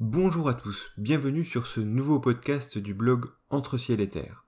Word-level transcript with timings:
Bonjour 0.00 0.48
à 0.48 0.54
tous, 0.54 0.92
bienvenue 0.96 1.44
sur 1.44 1.66
ce 1.66 1.78
nouveau 1.78 2.20
podcast 2.20 2.78
du 2.78 2.94
blog 2.94 3.26
Entre 3.50 3.76
ciel 3.76 4.00
et 4.00 4.08
terre. 4.08 4.46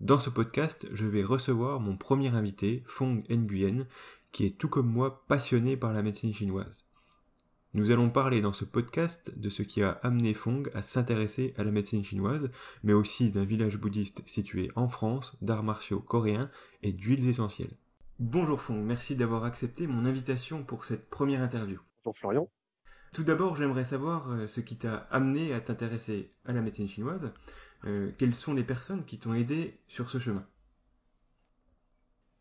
Dans 0.00 0.18
ce 0.18 0.30
podcast, 0.30 0.88
je 0.92 1.04
vais 1.04 1.22
recevoir 1.22 1.78
mon 1.78 1.98
premier 1.98 2.28
invité, 2.28 2.84
Fong 2.86 3.22
Nguyen, 3.28 3.86
qui 4.32 4.46
est 4.46 4.56
tout 4.56 4.70
comme 4.70 4.90
moi 4.90 5.26
passionné 5.28 5.76
par 5.76 5.92
la 5.92 6.02
médecine 6.02 6.32
chinoise. 6.32 6.86
Nous 7.74 7.90
allons 7.90 8.08
parler 8.08 8.40
dans 8.40 8.54
ce 8.54 8.64
podcast 8.64 9.38
de 9.38 9.50
ce 9.50 9.62
qui 9.62 9.82
a 9.82 9.90
amené 9.90 10.32
Fong 10.32 10.70
à 10.72 10.80
s'intéresser 10.80 11.52
à 11.58 11.64
la 11.64 11.70
médecine 11.70 12.02
chinoise, 12.02 12.50
mais 12.82 12.94
aussi 12.94 13.30
d'un 13.30 13.44
village 13.44 13.76
bouddhiste 13.76 14.26
situé 14.26 14.70
en 14.74 14.88
France, 14.88 15.36
d'arts 15.42 15.64
martiaux 15.64 16.00
coréens 16.00 16.50
et 16.82 16.92
d'huiles 16.92 17.28
essentielles. 17.28 17.76
Bonjour 18.20 18.62
Fong, 18.62 18.82
merci 18.82 19.16
d'avoir 19.16 19.44
accepté 19.44 19.86
mon 19.86 20.06
invitation 20.06 20.64
pour 20.64 20.86
cette 20.86 21.10
première 21.10 21.42
interview. 21.42 21.78
Bonjour 22.04 22.16
Florian. 22.16 22.48
Tout 23.12 23.24
d'abord, 23.24 23.56
j'aimerais 23.56 23.84
savoir 23.84 24.30
euh, 24.30 24.46
ce 24.46 24.60
qui 24.60 24.76
t'a 24.76 25.06
amené 25.10 25.54
à 25.54 25.60
t'intéresser 25.60 26.28
à 26.44 26.52
la 26.52 26.60
médecine 26.60 26.88
chinoise. 26.88 27.32
Euh, 27.84 28.10
quelles 28.18 28.34
sont 28.34 28.54
les 28.54 28.64
personnes 28.64 29.04
qui 29.04 29.18
t'ont 29.18 29.34
aidé 29.34 29.78
sur 29.88 30.10
ce 30.10 30.18
chemin? 30.18 30.44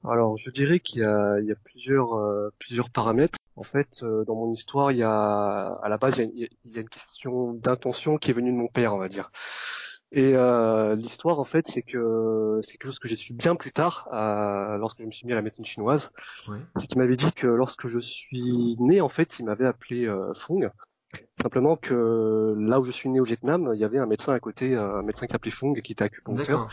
Alors, 0.03 0.37
je 0.37 0.49
dirais 0.49 0.79
qu'il 0.79 1.01
y 1.01 1.05
a, 1.05 1.35
euh, 1.35 2.49
plusieurs 2.59 2.89
paramètres. 2.89 3.37
En 3.55 3.63
fait, 3.63 4.03
dans 4.03 4.35
mon 4.35 4.51
histoire, 4.53 4.91
il 4.91 4.99
y 4.99 5.03
a, 5.03 5.79
à 5.81 5.89
la 5.89 5.97
base, 5.97 6.19
il 6.19 6.49
y 6.65 6.77
a 6.77 6.81
une 6.81 6.89
question 6.89 7.53
d'intention 7.53 8.17
qui 8.17 8.29
est 8.29 8.33
venue 8.33 8.51
de 8.51 8.57
mon 8.57 8.67
père, 8.67 8.93
on 8.93 8.99
va 8.99 9.09
dire. 9.09 9.31
Et 10.11 10.35
euh, 10.35 10.95
l'histoire, 10.95 11.39
en 11.39 11.43
fait, 11.43 11.67
c'est 11.67 11.81
que 11.81 12.59
c'est 12.63 12.73
quelque 12.73 12.85
chose 12.85 12.99
que 12.99 13.07
j'ai 13.07 13.15
su 13.15 13.33
bien 13.33 13.55
plus 13.55 13.71
tard, 13.71 14.07
euh, 14.13 14.77
lorsque 14.77 15.01
je 15.01 15.05
me 15.05 15.11
suis 15.11 15.27
mis 15.27 15.33
à 15.33 15.35
la 15.35 15.41
médecine 15.41 15.65
chinoise. 15.65 16.11
Ouais. 16.47 16.57
C'est 16.77 16.87
qu'il 16.87 16.97
m'avait 16.97 17.15
dit 17.15 17.33
que 17.33 17.47
lorsque 17.47 17.87
je 17.87 17.99
suis 17.99 18.77
né, 18.79 19.01
en 19.01 19.09
fait, 19.09 19.39
il 19.39 19.45
m'avait 19.45 19.65
appelé 19.65 20.05
euh, 20.05 20.33
Fong. 20.33 20.71
Simplement 21.41 21.75
que 21.75 22.55
là 22.57 22.79
où 22.79 22.83
je 22.83 22.91
suis 22.91 23.09
né 23.09 23.19
au 23.19 23.23
Vietnam, 23.23 23.71
il 23.73 23.79
y 23.79 23.85
avait 23.85 23.99
un 23.99 24.05
médecin 24.05 24.33
à 24.33 24.39
côté, 24.39 24.75
un 24.75 25.01
médecin 25.03 25.25
qui 25.25 25.31
s'appelait 25.31 25.51
Fong, 25.51 25.81
qui 25.81 25.93
était 25.93 26.03
acupuncteur. 26.03 26.69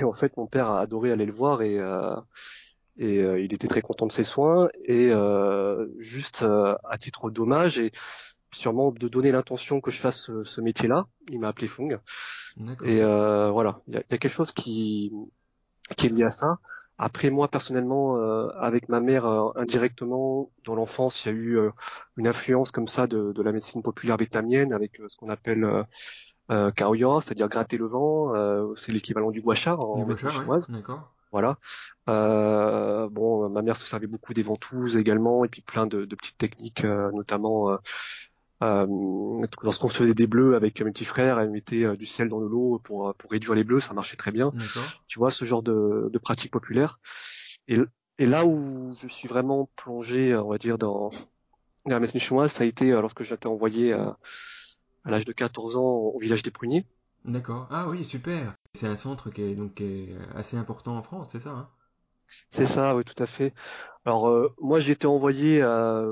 Et 0.00 0.04
en 0.04 0.12
fait, 0.12 0.36
mon 0.36 0.46
père 0.46 0.68
a 0.68 0.80
adoré 0.80 1.10
aller 1.10 1.26
le 1.26 1.32
voir 1.32 1.62
et 1.62 1.78
euh, 1.78 2.14
et 2.98 3.20
euh, 3.20 3.40
il 3.40 3.54
était 3.54 3.68
très 3.68 3.80
content 3.80 4.06
de 4.06 4.12
ses 4.12 4.24
soins. 4.24 4.68
Et 4.84 5.10
euh, 5.12 5.86
juste 5.98 6.42
euh, 6.42 6.74
à 6.88 6.98
titre 6.98 7.30
d'hommage 7.30 7.78
et 7.78 7.92
sûrement 8.52 8.90
de 8.92 9.08
donner 9.08 9.32
l'intention 9.32 9.80
que 9.80 9.90
je 9.90 10.00
fasse 10.00 10.16
ce, 10.16 10.44
ce 10.44 10.60
métier-là, 10.60 11.06
il 11.30 11.40
m'a 11.40 11.48
appelé 11.48 11.66
Fong. 11.66 11.98
Et 12.84 13.02
euh, 13.02 13.50
voilà, 13.50 13.80
il 13.86 13.94
y 13.94 13.96
y 13.96 14.00
a 14.00 14.18
quelque 14.18 14.28
chose 14.28 14.52
qui 14.52 15.12
qui 15.96 16.06
est 16.06 16.10
lié 16.10 16.24
à 16.24 16.30
ça. 16.30 16.58
Après 16.98 17.30
moi 17.30 17.48
personnellement, 17.48 18.18
euh, 18.18 18.48
avec 18.58 18.88
ma 18.88 19.00
mère 19.00 19.24
euh, 19.26 19.50
indirectement 19.56 20.50
dans 20.64 20.74
l'enfance, 20.74 21.24
il 21.24 21.28
y 21.28 21.30
a 21.30 21.34
eu 21.34 21.58
euh, 21.58 21.70
une 22.16 22.26
influence 22.26 22.70
comme 22.72 22.88
ça 22.88 23.06
de, 23.06 23.32
de 23.32 23.42
la 23.42 23.52
médecine 23.52 23.82
populaire 23.82 24.16
vietnamienne 24.16 24.72
avec 24.72 25.00
euh, 25.00 25.08
ce 25.08 25.16
qu'on 25.16 25.30
appelle 25.30 25.64
euh, 25.64 25.82
euh, 26.50 26.70
Cao 26.72 26.94
Yo, 26.94 27.20
c'est-à-dire 27.20 27.48
gratter 27.48 27.78
le 27.78 27.86
vent. 27.86 28.34
euh, 28.34 28.74
c'est 28.74 28.92
l'équivalent 28.92 29.30
du 29.30 29.40
gua 29.40 29.54
sha 29.54 29.78
en 29.78 30.04
médecine 30.04 30.28
ouais. 30.28 30.34
chinoise. 30.34 30.68
Voilà. 31.30 31.58
Euh, 32.08 33.08
bon, 33.10 33.48
ma 33.50 33.60
mère 33.62 33.76
se 33.76 33.86
servait 33.86 34.06
beaucoup 34.06 34.32
des 34.32 34.42
ventouses 34.42 34.96
également, 34.96 35.44
et 35.44 35.48
puis 35.48 35.60
plein 35.60 35.86
de, 35.86 36.06
de 36.06 36.16
petites 36.16 36.38
techniques, 36.38 36.84
euh, 36.84 37.10
notamment 37.12 37.78
euh, 38.62 38.86
euh, 38.86 39.46
lorsqu'on 39.62 39.88
se 39.88 39.96
faisait 39.96 40.14
des 40.14 40.26
bleus 40.26 40.56
avec 40.56 40.80
mes 40.80 40.90
petits 40.90 41.04
frères, 41.04 41.38
elle 41.38 41.50
mettait 41.50 41.84
euh, 41.84 41.96
du 41.96 42.06
sel 42.06 42.28
dans 42.28 42.40
de 42.40 42.46
l'eau 42.46 42.80
pour, 42.82 43.14
pour 43.14 43.30
réduire 43.30 43.54
les 43.54 43.64
bleus, 43.64 43.80
ça 43.80 43.94
marchait 43.94 44.16
très 44.16 44.32
bien. 44.32 44.52
Tu 45.06 45.18
vois, 45.18 45.30
ce 45.30 45.44
genre 45.44 45.62
de, 45.62 46.08
de 46.12 46.18
pratique 46.18 46.50
populaire. 46.50 46.98
Et, 47.68 47.78
et 48.18 48.26
là 48.26 48.44
où 48.44 48.94
je 49.00 49.08
suis 49.08 49.28
vraiment 49.28 49.68
plongé, 49.76 50.34
on 50.36 50.48
va 50.48 50.58
dire, 50.58 50.78
dans, 50.78 51.10
dans 51.86 51.94
la 51.94 52.00
médecine 52.00 52.20
chinoise, 52.20 52.52
ça 52.52 52.64
a 52.64 52.66
été 52.66 52.92
euh, 52.92 53.00
lorsque 53.00 53.22
j'étais 53.22 53.46
envoyé 53.46 53.92
à, 53.92 54.18
à 55.04 55.10
l'âge 55.10 55.24
de 55.24 55.32
14 55.32 55.76
ans 55.76 55.82
au 55.82 56.18
village 56.18 56.42
des 56.42 56.50
Pruniers. 56.50 56.84
D'accord. 57.24 57.66
Ah 57.70 57.86
oui, 57.88 58.04
super. 58.04 58.54
C'est 58.74 58.86
un 58.86 58.96
centre 58.96 59.30
qui 59.30 59.42
est 59.42 59.54
donc 59.54 59.74
qui 59.74 59.84
est 59.84 60.16
assez 60.34 60.56
important 60.56 60.96
en 60.96 61.02
France, 61.02 61.28
c'est 61.30 61.40
ça 61.40 61.50
hein? 61.50 61.68
C'est 62.50 62.66
ça, 62.66 62.94
oui, 62.94 63.04
tout 63.04 63.20
à 63.22 63.26
fait. 63.26 63.54
Alors 64.04 64.28
euh, 64.28 64.52
moi, 64.60 64.80
j'ai 64.80 64.92
été 64.92 65.06
envoyé 65.06 65.62
à, 65.62 66.04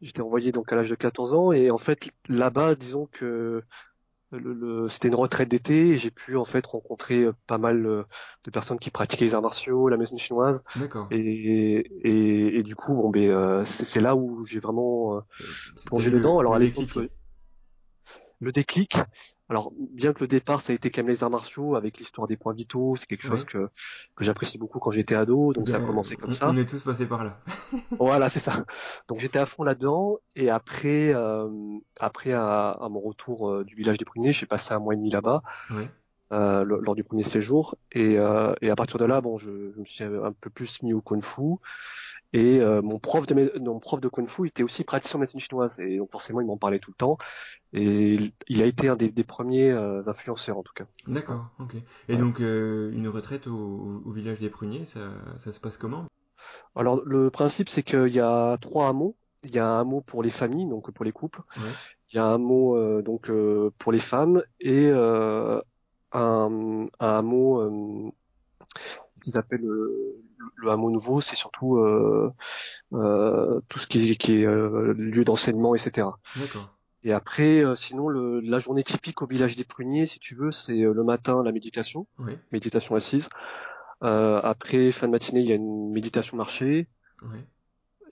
j'étais 0.00 0.22
envoyé 0.22 0.52
donc 0.52 0.72
à 0.72 0.76
l'âge 0.76 0.90
de 0.90 0.94
14 0.94 1.34
ans 1.34 1.52
et 1.52 1.70
en 1.70 1.78
fait 1.78 2.10
là-bas, 2.28 2.74
disons 2.74 3.06
que 3.12 3.62
le, 4.32 4.52
le- 4.52 4.88
c'était 4.88 5.08
une 5.08 5.16
retraite 5.16 5.48
d'été 5.48 5.88
et 5.90 5.98
j'ai 5.98 6.10
pu 6.10 6.36
en 6.36 6.44
fait 6.44 6.64
rencontrer 6.66 7.24
euh, 7.24 7.32
pas 7.46 7.58
mal 7.58 7.84
euh, 7.84 8.04
de 8.44 8.50
personnes 8.50 8.78
qui 8.78 8.90
pratiquaient 8.90 9.24
les 9.24 9.34
arts 9.34 9.42
martiaux, 9.42 9.88
la 9.88 9.96
médecine 9.96 10.18
chinoise 10.18 10.62
D'accord. 10.76 11.08
et 11.10 11.78
et, 12.04 12.58
et 12.58 12.62
du 12.62 12.76
coup, 12.76 12.94
bon 12.94 13.10
ben 13.10 13.28
euh, 13.28 13.64
c'est 13.64 13.84
c'est 13.84 14.00
là 14.00 14.14
où 14.14 14.46
j'ai 14.46 14.60
vraiment 14.60 15.16
euh, 15.16 15.20
C'était 15.76 15.88
plongé 15.88 16.10
dedans. 16.10 16.38
Alors 16.38 16.52
le 16.52 16.56
à 16.56 16.60
l'époque, 16.60 16.98
le 18.40 18.52
déclic. 18.52 18.96
Alors 19.50 19.72
bien 19.78 20.12
que 20.12 20.20
le 20.20 20.28
départ 20.28 20.60
ça 20.60 20.72
a 20.72 20.76
été 20.76 20.90
quand 20.90 21.02
même 21.02 21.08
les 21.08 21.24
arts 21.24 21.30
martiaux 21.30 21.74
avec 21.74 21.98
l'histoire 21.98 22.28
des 22.28 22.36
points 22.36 22.54
vitaux, 22.54 22.94
c'est 22.96 23.06
quelque 23.06 23.22
chose 23.26 23.40
Ouais. 23.40 23.46
que 23.46 23.68
que 24.16 24.24
j'apprécie 24.24 24.58
beaucoup 24.58 24.78
quand 24.78 24.92
j'étais 24.92 25.16
ado, 25.16 25.52
donc 25.52 25.68
ça 25.68 25.76
a 25.76 25.80
Ben, 25.80 25.86
commencé 25.86 26.16
comme 26.16 26.30
on, 26.30 26.32
ça. 26.32 26.48
on 26.50 26.56
est 26.56 26.66
tous 26.66 26.82
passés 26.82 27.06
par 27.06 27.24
là. 27.24 27.36
Voilà, 27.98 28.30
c'est 28.30 28.38
ça. 28.40 28.64
Donc 29.08 29.18
j'étais 29.18 29.38
à 29.40 29.46
fond 29.46 29.64
là-dedans 29.64 30.18
et 30.36 30.50
après, 30.50 31.12
euh, 31.14 31.48
après 31.98 32.32
à, 32.32 32.70
à 32.70 32.88
mon 32.88 33.00
retour 33.00 33.50
euh, 33.50 33.64
du 33.64 33.74
village 33.74 33.98
des 33.98 34.04
Pruniers, 34.04 34.32
j'ai 34.32 34.46
passé 34.46 34.72
un 34.72 34.78
mois 34.78 34.94
et 34.94 34.96
demi 34.96 35.10
là-bas 35.10 35.42
Ouais. 35.70 35.88
euh, 36.32 36.64
lors 36.64 36.94
du 36.94 37.02
premier 37.02 37.24
séjour 37.24 37.74
et, 37.92 38.18
euh, 38.18 38.54
et 38.62 38.70
à 38.70 38.76
partir 38.76 38.98
de 38.98 39.04
là, 39.04 39.20
bon, 39.20 39.36
je, 39.36 39.72
je 39.72 39.80
me 39.80 39.84
suis 39.84 40.04
un 40.04 40.32
peu 40.40 40.48
plus 40.48 40.80
mis 40.84 40.92
au 40.92 41.00
kung-fu 41.00 41.56
et 42.32 42.60
euh, 42.60 42.82
mon 42.82 42.98
prof 42.98 43.26
de 43.26 43.58
mon 43.58 43.80
prof 43.80 44.00
de 44.00 44.08
kung-fu 44.08 44.46
était 44.48 44.62
aussi 44.62 44.84
praticien 44.84 45.18
en 45.18 45.20
médecine 45.20 45.40
chinoise 45.40 45.78
et 45.80 45.98
donc 45.98 46.10
forcément 46.10 46.40
il 46.40 46.46
m'en 46.46 46.56
parlait 46.56 46.78
tout 46.78 46.90
le 46.90 46.96
temps 46.96 47.18
et 47.72 48.18
il- 48.48 48.62
a 48.62 48.66
été 48.66 48.88
un 48.88 48.96
des, 48.96 49.10
des 49.10 49.24
premiers 49.24 49.70
euh, 49.70 50.02
influenceurs 50.06 50.58
en 50.58 50.62
tout 50.62 50.72
cas. 50.74 50.84
D'accord. 51.06 51.46
Ok. 51.58 51.74
Et 52.08 52.12
Ouais. 52.12 52.18
donc 52.18 52.40
euh, 52.40 52.90
une 52.92 53.08
retraite 53.08 53.46
au, 53.46 54.02
au 54.04 54.12
village 54.12 54.38
des 54.38 54.50
Pruniers, 54.50 54.84
ça, 54.86 55.12
ça 55.38 55.52
se 55.52 55.60
passe 55.60 55.76
comment? 55.76 56.06
Alors 56.74 57.00
le 57.04 57.30
principe 57.30 57.68
c'est 57.68 57.82
qu'il 57.82 58.08
y 58.08 58.20
a 58.20 58.56
trois 58.60 58.88
hameaux. 58.88 59.16
Il 59.42 59.54
y 59.54 59.58
a 59.58 59.66
un 59.66 59.80
hameau 59.80 60.02
pour 60.02 60.22
les 60.22 60.30
familles, 60.30 60.68
donc 60.68 60.90
pour 60.92 61.04
les 61.04 61.12
couples. 61.12 61.40
Ouais. 61.56 61.74
Il 62.12 62.16
y 62.16 62.18
a 62.18 62.26
un 62.26 62.38
mot 62.38 62.76
euh, 62.76 63.02
donc 63.02 63.30
euh, 63.30 63.70
pour 63.78 63.92
les 63.92 63.98
femmes 63.98 64.42
et 64.60 64.90
euh, 64.92 65.60
un, 66.12 66.86
un 67.00 67.18
hameau 67.18 67.60
euh, 67.62 68.10
ce 69.20 69.24
qu'ils 69.24 69.38
appellent 69.38 69.60
le, 69.60 70.16
le 70.56 70.70
hameau 70.70 70.90
nouveau, 70.90 71.20
c'est 71.20 71.36
surtout 71.36 71.76
euh, 71.76 72.32
euh, 72.94 73.60
tout 73.68 73.78
ce 73.78 73.86
qui 73.86 74.10
est, 74.10 74.16
qui 74.16 74.40
est 74.40 74.46
euh, 74.46 74.94
lieu 74.94 75.24
d'enseignement, 75.24 75.74
etc. 75.74 76.08
D'accord. 76.36 76.76
Et 77.02 77.12
après, 77.12 77.64
euh, 77.64 77.76
sinon, 77.76 78.08
le, 78.08 78.40
la 78.40 78.58
journée 78.58 78.82
typique 78.82 79.22
au 79.22 79.26
village 79.26 79.56
des 79.56 79.64
Pruniers, 79.64 80.06
si 80.06 80.18
tu 80.18 80.34
veux, 80.34 80.50
c'est 80.52 80.82
euh, 80.82 80.92
le 80.92 81.04
matin 81.04 81.42
la 81.42 81.52
méditation, 81.52 82.06
méditation 82.52 82.94
assise. 82.94 83.28
Euh, 84.02 84.40
après, 84.42 84.92
fin 84.92 85.06
de 85.06 85.12
matinée, 85.12 85.40
il 85.40 85.48
y 85.48 85.52
a 85.52 85.56
une 85.56 85.92
méditation 85.92 86.36
marché. 86.36 86.88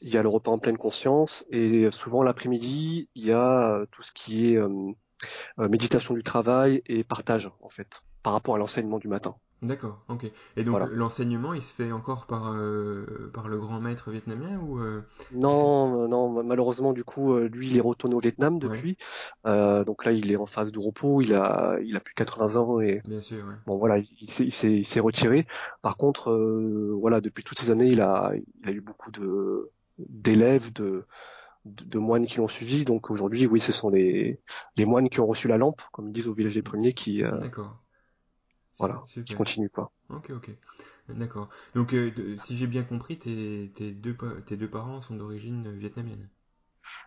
Il 0.00 0.08
y 0.08 0.16
a 0.16 0.22
le 0.22 0.28
repas 0.28 0.52
en 0.52 0.58
pleine 0.58 0.78
conscience 0.78 1.44
et 1.50 1.90
souvent 1.90 2.22
l'après-midi, 2.22 3.08
il 3.14 3.24
y 3.24 3.32
a 3.32 3.74
euh, 3.74 3.86
tout 3.90 4.02
ce 4.02 4.12
qui 4.12 4.52
est 4.52 4.56
euh, 4.56 4.68
euh, 5.58 5.68
méditation 5.68 6.14
du 6.14 6.22
travail 6.22 6.82
et 6.86 7.02
partage 7.02 7.50
en 7.60 7.68
fait 7.68 8.00
par 8.22 8.32
rapport 8.32 8.54
à 8.54 8.58
l'enseignement 8.58 8.98
du 8.98 9.08
matin. 9.08 9.34
D'accord. 9.60 10.04
Ok. 10.08 10.30
Et 10.56 10.64
donc 10.64 10.78
Voilà. 10.78 10.86
l'enseignement, 10.86 11.52
il 11.52 11.62
se 11.62 11.74
fait 11.74 11.90
encore 11.90 12.26
par 12.26 12.52
euh, 12.54 13.30
par 13.34 13.48
le 13.48 13.58
grand 13.58 13.80
maître 13.80 14.10
vietnamien 14.10 14.58
ou 14.60 14.78
euh, 14.78 15.02
Non, 15.32 16.04
euh, 16.04 16.06
non, 16.06 16.42
malheureusement 16.44 16.92
du 16.92 17.02
coup, 17.02 17.36
lui 17.36 17.70
il 17.70 17.76
est 17.76 17.80
retourné 17.80 18.14
au 18.14 18.20
Vietnam 18.20 18.54
Ouais. 18.54 18.60
depuis. 18.60 18.96
Euh, 19.46 19.84
donc 19.84 20.04
là 20.04 20.12
il 20.12 20.30
est 20.30 20.36
en 20.36 20.46
phase 20.46 20.70
de 20.70 20.78
repos, 20.78 21.22
il 21.22 21.34
a 21.34 21.76
il 21.82 21.96
a 21.96 22.00
plus 22.00 22.14
de 22.14 22.18
80 22.18 22.56
ans 22.56 22.80
et 22.80 23.02
Bien 23.04 23.20
sûr. 23.20 23.38
Ouais. 23.38 23.54
bon 23.66 23.78
voilà, 23.78 23.98
il 23.98 24.30
s'est 24.30 24.44
il 24.46 24.86
s'est 24.86 25.00
retiré. 25.00 25.46
Par 25.82 25.96
contre, 25.96 26.32
voilà, 27.00 27.20
depuis 27.20 27.42
toutes 27.42 27.58
ces 27.58 27.70
années, 27.70 27.88
il 27.88 28.00
a 28.00 28.32
il 28.62 28.68
a 28.68 28.72
eu 28.72 28.80
beaucoup 28.80 29.10
de 29.10 29.70
d'élèves 29.98 30.72
de 30.72 31.04
de, 31.64 31.98
moines 31.98 32.26
qui 32.26 32.38
l'ont 32.38 32.48
suivi. 32.48 32.84
Donc 32.84 33.10
aujourd'hui, 33.10 33.46
oui, 33.46 33.60
ce 33.60 33.72
sont 33.72 33.90
les 33.90 34.40
les 34.76 34.84
moines 34.84 35.08
qui 35.08 35.20
ont 35.20 35.26
reçu 35.26 35.48
la 35.48 35.58
lampe, 35.58 35.82
comme 35.92 36.08
ils 36.08 36.12
disent 36.12 36.28
au 36.28 36.34
village 36.34 36.54
des 36.54 36.62
premiers, 36.62 36.92
qui 36.92 37.24
euh, 37.24 37.38
D'accord. 37.38 37.80
Voilà, 38.78 39.04
Su- 39.06 39.24
qui 39.24 39.34
Super. 39.34 39.36
continuent 39.36 39.68
quoi. 39.70 39.92
Ok, 40.10 40.30
ok. 40.30 40.50
D'accord. 41.10 41.48
Donc, 41.74 41.94
euh, 41.94 42.10
de- 42.12 42.36
si 42.36 42.56
j'ai 42.58 42.66
bien 42.68 42.84
compris, 42.84 43.18
tes, 43.18 43.72
tes 43.74 43.92
deux, 43.92 44.16
tes 44.46 44.56
deux 44.56 44.70
parents 44.70 45.02
sont 45.02 45.16
d'origine 45.16 45.72
vietnamienne. 45.78 46.28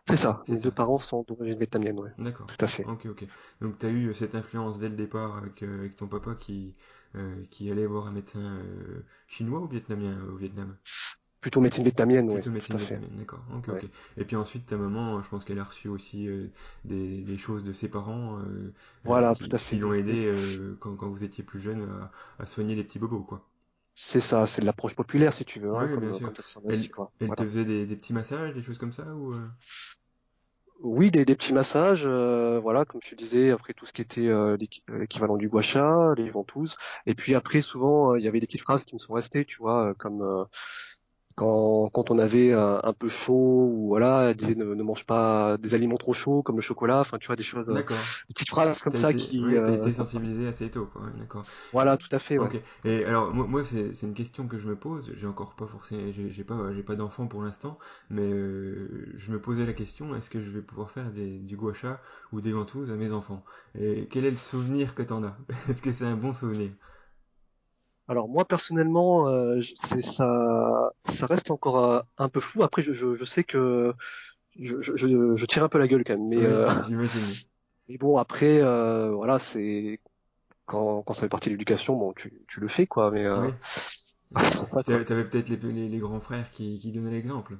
C'est 0.07 0.17
ça. 0.17 0.43
Mes 0.47 0.59
deux 0.59 0.71
parents 0.71 0.99
sont 0.99 1.23
d'origine 1.27 1.57
vietnamienne, 1.57 1.99
ouais. 1.99 2.11
D'accord. 2.17 2.47
Tout 2.47 2.63
à 2.63 2.67
fait. 2.67 2.85
Ok, 2.85 3.05
ok. 3.07 3.25
Donc, 3.61 3.77
tu 3.79 3.85
as 3.85 3.89
eu 3.89 4.13
cette 4.13 4.35
influence 4.35 4.79
dès 4.79 4.89
le 4.89 4.95
départ 4.95 5.37
avec, 5.37 5.61
euh, 5.63 5.79
avec 5.79 5.95
ton 5.97 6.07
papa 6.07 6.35
qui, 6.35 6.75
euh, 7.15 7.43
qui 7.51 7.69
allait 7.71 7.85
voir 7.85 8.07
un 8.07 8.11
médecin 8.11 8.39
euh, 8.59 9.03
chinois 9.27 9.59
ou 9.61 9.67
vietnamien 9.67 10.21
au 10.29 10.35
Vietnam? 10.37 10.77
Plutôt 11.41 11.59
médecine 11.61 11.83
vietnamienne, 11.83 12.29
oui, 12.29 12.41
Plutôt 12.41 12.49
tout 12.51 12.51
médecine 12.51 12.75
à 12.75 12.77
fait. 12.79 13.01
vietnamienne, 13.01 13.17
d'accord. 13.17 13.43
Ouais. 13.67 13.81
Et 14.17 14.25
puis 14.25 14.35
ensuite, 14.35 14.65
ta 14.67 14.77
maman, 14.77 15.21
je 15.23 15.29
pense 15.29 15.43
qu'elle 15.45 15.59
a 15.59 15.63
reçu 15.63 15.87
aussi 15.87 16.27
euh, 16.27 16.47
des, 16.85 17.21
des 17.21 17.37
choses 17.37 17.63
de 17.63 17.73
ses 17.73 17.89
parents 17.89 18.39
euh, 18.39 18.73
euh, 19.05 19.05
Voilà, 19.05 19.33
qui, 19.33 19.43
tout 19.49 19.55
à 19.55 19.57
qui 19.57 19.59
fait. 19.59 19.77
l'ont 19.77 19.93
aidé 19.93 20.25
euh, 20.27 20.77
quand, 20.79 20.95
quand 20.95 21.09
vous 21.09 21.23
étiez 21.23 21.43
plus 21.43 21.59
jeune 21.59 21.83
à, 21.83 22.11
à 22.43 22.45
soigner 22.45 22.75
les 22.75 22.83
petits 22.83 22.99
bobos, 22.99 23.23
quoi. 23.23 23.47
C'est 23.95 24.19
ça, 24.21 24.47
c'est 24.47 24.61
de 24.61 24.65
l'approche 24.65 24.95
populaire 24.95 25.33
si 25.33 25.45
tu 25.45 25.59
veux, 25.59 25.73
hein, 25.75 25.87
Oui, 25.87 25.97
bien 25.97 26.11
comme, 26.11 26.13
sûr. 26.13 26.33
Elle, 26.67 26.89
quoi. 26.91 27.11
elle 27.21 27.35
te 27.35 27.43
faisait 27.45 27.65
des, 27.65 27.85
des 27.85 27.95
petits 27.95 28.13
massages, 28.13 28.53
des 28.53 28.63
choses 28.63 28.77
comme 28.77 28.93
ça 28.93 29.05
ou 29.15 29.33
euh, 29.33 29.47
Oui, 30.83 31.11
des, 31.11 31.25
des 31.25 31.35
petits 31.35 31.53
massages, 31.53 32.03
euh, 32.07 32.59
voilà, 32.59 32.85
comme 32.85 33.01
je 33.03 33.13
disais, 33.13 33.51
après 33.51 33.73
tout 33.73 33.85
ce 33.85 33.93
qui 33.93 34.01
était 34.01 34.25
euh, 34.27 34.57
euh, 34.89 34.97
l'équivalent 34.99 35.37
du 35.37 35.47
gua 35.47 35.61
sha, 35.61 36.15
les 36.17 36.31
ventouses. 36.31 36.75
Et 37.05 37.13
puis 37.13 37.35
après, 37.35 37.61
souvent, 37.61 38.13
euh, 38.13 38.19
il 38.19 38.25
y 38.25 38.27
avait 38.27 38.39
des 38.39 38.47
petites 38.47 38.61
phrases 38.61 38.83
qui 38.83 38.95
me 38.95 38.99
sont 38.99 39.13
restées, 39.13 39.45
tu 39.45 39.57
vois, 39.59 39.93
comme 39.99 40.23
euh, 40.23 40.43
quand, 41.41 41.89
quand 41.91 42.11
on 42.11 42.19
avait 42.19 42.53
un 42.53 42.93
peu 42.93 43.09
chaud, 43.09 43.33
ou 43.73 43.87
voilà, 43.87 44.29
elle 44.29 44.35
disait 44.35 44.55
ne, 44.55 44.75
ne 44.75 44.83
mange 44.83 45.05
pas 45.05 45.57
des 45.57 45.73
aliments 45.73 45.97
trop 45.97 46.13
chauds, 46.13 46.43
comme 46.43 46.55
le 46.57 46.61
chocolat, 46.61 46.99
enfin, 46.99 47.17
tu 47.17 47.27
vois, 47.27 47.35
des 47.35 47.43
choses, 47.43 47.69
euh, 47.69 47.73
des 48.27 48.33
petites 48.33 48.49
phrases 48.49 48.81
comme 48.81 48.95
ça 48.95 49.09
été, 49.09 49.17
qui, 49.17 49.39
ouais, 49.39 49.53
t'as 49.63 49.71
euh, 49.71 49.77
été 49.77 49.93
sensibilisé 49.93 50.47
assez 50.47 50.69
tôt, 50.69 50.85
quoi. 50.85 51.01
D'accord. 51.17 51.43
voilà, 51.73 51.97
tout 51.97 52.07
à 52.11 52.19
fait, 52.19 52.37
ouais. 52.37 52.61
Et 52.85 53.05
alors 53.05 53.33
moi, 53.33 53.47
moi 53.47 53.63
c'est 53.65 54.03
une 54.03 54.13
question 54.13 54.47
que 54.47 54.59
je 54.59 54.67
me 54.67 54.75
pose. 54.75 55.11
J'ai 55.17 55.27
encore 55.27 55.55
pas 55.55 55.65
forcément, 55.67 56.11
j'ai 56.11 56.43
pas 56.43 56.73
j'ai 56.73 56.83
pas 56.83 56.95
d'enfant 56.95 57.27
pour 57.27 57.41
l'instant, 57.41 57.79
mais 58.09 58.31
euh, 58.31 59.11
je 59.15 59.31
me 59.31 59.39
posais 59.39 59.65
la 59.65 59.73
question 59.73 60.15
est-ce 60.15 60.29
que 60.29 60.41
je 60.41 60.49
vais 60.49 60.61
pouvoir 60.61 60.91
faire 60.91 61.11
des, 61.11 61.39
du 61.39 61.57
gua 61.57 61.73
sha 61.73 62.01
ou 62.31 62.41
des 62.41 62.51
ventouses 62.51 62.91
à 62.91 62.95
mes 62.95 63.11
enfants? 63.11 63.43
Et 63.75 64.07
quel 64.11 64.25
est 64.25 64.31
le 64.31 64.37
souvenir 64.37 64.95
que 64.95 65.01
t'en 65.03 65.23
as? 65.23 65.37
Est-ce 65.69 65.81
que 65.81 65.91
c'est 65.91 66.05
un 66.05 66.15
bon 66.17 66.33
souvenir? 66.33 66.71
Alors 68.07 68.27
moi 68.27 68.45
personnellement, 68.45 69.27
euh, 69.29 69.61
c'est 69.75 70.01
ça, 70.01 70.91
ça 71.05 71.25
reste 71.27 71.51
encore 71.51 71.85
euh, 71.85 72.01
un 72.17 72.29
peu 72.29 72.39
flou. 72.39 72.63
Après, 72.63 72.81
je, 72.81 72.93
je, 72.93 73.13
je 73.13 73.25
sais 73.25 73.43
que 73.43 73.93
je, 74.59 74.81
je, 74.81 75.35
je 75.35 75.45
tire 75.45 75.63
un 75.63 75.69
peu 75.69 75.79
la 75.79 75.87
gueule 75.87 76.03
quand 76.03 76.17
même, 76.17 76.27
mais 76.27 76.37
Oui, 76.37 76.43
euh, 76.45 76.67
mais 77.87 77.97
bon 77.97 78.17
après, 78.17 78.61
euh, 78.61 79.11
voilà, 79.11 79.39
c'est 79.39 79.99
quand, 80.65 81.03
quand 81.03 81.13
ça 81.13 81.21
fait 81.21 81.29
partie 81.29 81.49
de 81.49 81.55
l'éducation, 81.55 81.97
bon, 81.97 82.13
tu, 82.13 82.41
tu 82.47 82.59
le 82.59 82.67
fais, 82.67 82.87
quoi, 82.87 83.11
mais 83.11 83.25
euh, 83.25 83.49
Oui. 84.31 84.41
ça, 84.51 84.83
t'avais 84.83 85.03
peut-être 85.05 85.49
les, 85.49 85.57
les, 85.57 85.89
les 85.89 85.99
grands 85.99 86.21
frères 86.21 86.49
qui, 86.51 86.79
qui 86.79 86.91
donnaient 86.91 87.11
l'exemple. 87.11 87.57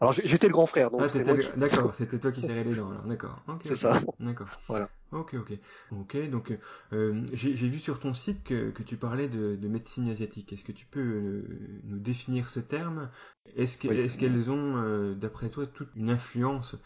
Alors 0.00 0.12
j'étais 0.12 0.46
le 0.46 0.52
grand 0.52 0.66
frère, 0.66 0.90
Ah, 0.98 1.02
donc 1.02 1.14
le... 1.14 1.42
qui... 1.42 1.58
D'accord, 1.58 1.94
c'était 1.94 2.18
toi 2.18 2.32
qui 2.32 2.42
serrais 2.42 2.64
les 2.64 2.74
dents, 2.74 2.90
alors. 2.90 3.04
D'accord. 3.04 3.42
C'est 3.64 3.76
ça, 3.76 4.00
D'accord. 4.20 4.48
voilà. 4.68 4.88
Ok, 5.12 5.34
ok. 5.34 5.52
Ok, 5.92 6.30
donc 6.30 6.56
euh, 6.92 7.22
j'ai 7.32 7.56
j'ai 7.56 7.68
vu 7.68 7.78
sur 7.78 7.98
ton 7.98 8.14
site 8.14 8.44
que, 8.44 8.70
que 8.70 8.82
tu 8.82 8.96
parlais 8.96 9.28
de, 9.28 9.56
de 9.56 9.68
médecine 9.68 10.08
asiatique. 10.08 10.52
Est-ce 10.52 10.64
que 10.64 10.72
tu 10.72 10.86
peux 10.86 11.00
euh, 11.00 11.42
nous 11.84 11.98
définir 11.98 12.48
ce 12.48 12.60
terme? 12.60 13.10
Est-ce 13.56 13.76
que, 13.78 13.88
Oui. 13.88 13.98
est-ce 13.98 14.18
qu'elles 14.18 14.50
ont, 14.50 14.76
euh, 14.76 15.14
d'après 15.14 15.48
toi, 15.50 15.66
toute 15.66 15.88
une 15.96 16.10
influence 16.10 16.76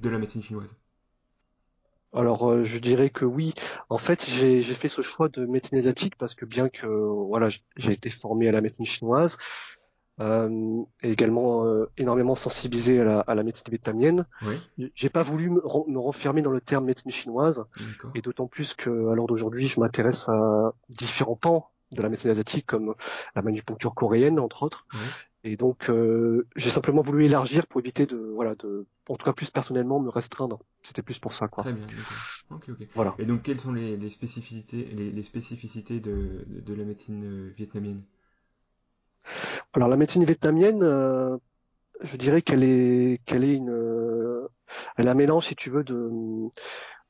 de 0.00 0.08
la 0.08 0.18
médecine 0.18 0.42
chinoise? 0.42 0.74
Alors 2.14 2.50
euh, 2.50 2.62
je 2.62 2.78
dirais 2.78 3.10
que 3.10 3.24
oui. 3.24 3.54
En 3.88 3.98
fait, 3.98 4.28
j'ai 4.28 4.60
j'ai 4.62 4.74
fait 4.74 4.88
ce 4.88 5.00
choix 5.02 5.28
de 5.28 5.46
médecine 5.46 5.78
asiatique 5.78 6.16
parce 6.16 6.34
que 6.34 6.44
bien 6.44 6.68
que 6.68 6.86
voilà, 6.86 7.48
j'ai 7.76 7.92
été 7.92 8.10
formé 8.10 8.48
à 8.48 8.52
la 8.52 8.60
médecine 8.60 8.84
chinoise 8.84 9.38
euh, 10.20 10.82
et 11.02 11.10
également 11.12 11.64
euh, 11.66 11.90
énormément 11.96 12.34
sensibilisé 12.34 13.00
à 13.00 13.04
la, 13.04 13.20
à 13.20 13.34
la 13.34 13.42
médecine 13.42 13.66
vietnamienne, 13.70 14.26
Oui, 14.40 14.62
j'ai 14.94 15.08
pas 15.10 15.22
voulu 15.22 15.50
me, 15.50 15.60
ren- 15.64 15.84
me 15.88 15.98
renfermer 15.98 16.42
dans 16.42 16.50
le 16.50 16.60
terme 16.60 16.84
médecine 16.86 17.10
chinoise 17.10 17.64
et 18.14 18.22
d'autant 18.22 18.46
plus 18.46 18.74
que 18.74 18.90
à 19.10 19.14
l'heure 19.14 19.26
d'aujourd'hui, 19.26 19.66
je 19.68 19.80
m'intéresse 19.80 20.28
à 20.28 20.72
différents 20.90 21.36
pans 21.36 21.70
de 21.92 22.02
la 22.02 22.08
médecine 22.08 22.30
asiatique 22.30 22.66
comme 22.66 22.94
la 23.34 23.42
manipuncture 23.42 23.94
coréenne 23.94 24.38
entre 24.40 24.62
autres. 24.62 24.86
Oui, 24.92 25.14
Et 25.44 25.56
donc, 25.56 25.90
euh, 25.90 26.48
j'ai 26.56 26.70
simplement 26.70 27.02
voulu 27.02 27.26
élargir 27.26 27.66
pour 27.66 27.80
éviter 27.80 28.06
de, 28.06 28.16
voilà, 28.34 28.54
de, 28.56 28.86
en 29.08 29.16
tout 29.16 29.24
cas 29.24 29.32
plus 29.32 29.50
personnellement, 29.50 30.00
me 30.00 30.10
restreindre. 30.10 30.60
C'était 30.82 31.02
plus 31.02 31.18
pour 31.18 31.32
ça, 31.32 31.48
quoi. 31.48 31.66
très 31.66 31.72
bien, 31.72 31.90
d'accord. 31.92 32.26
Ok, 32.50 32.68
ok. 32.68 32.86
Voilà. 32.94 33.18
Et 33.18 33.24
donc, 33.26 33.42
quelles 33.42 33.58
sont 33.60 33.72
les, 33.72 33.96
les 33.96 34.10
spécificités, 34.10 34.84
les, 34.84 35.10
les 35.10 35.22
spécificités 35.22 35.98
de, 36.00 36.44
de, 36.46 36.60
de 36.60 36.74
la 36.74 36.84
médecine 36.84 37.24
euh, 37.24 37.52
vietnamienne? 37.56 38.02
Alors, 39.74 39.88
la 39.88 39.96
médecine 39.96 40.24
vietnamienne, 40.24 40.82
euh, 40.82 41.36
je 42.02 42.16
dirais 42.16 42.42
qu'elle 42.42 42.62
est, 42.62 43.20
qu'elle 43.24 43.44
est 43.44 43.54
une, 43.54 43.70
euh, 43.70 44.48
elle 44.96 45.08
a 45.08 45.12
un 45.12 45.14
mélange, 45.14 45.46
si 45.46 45.56
tu 45.56 45.70
veux, 45.70 45.82
de, 45.84 46.10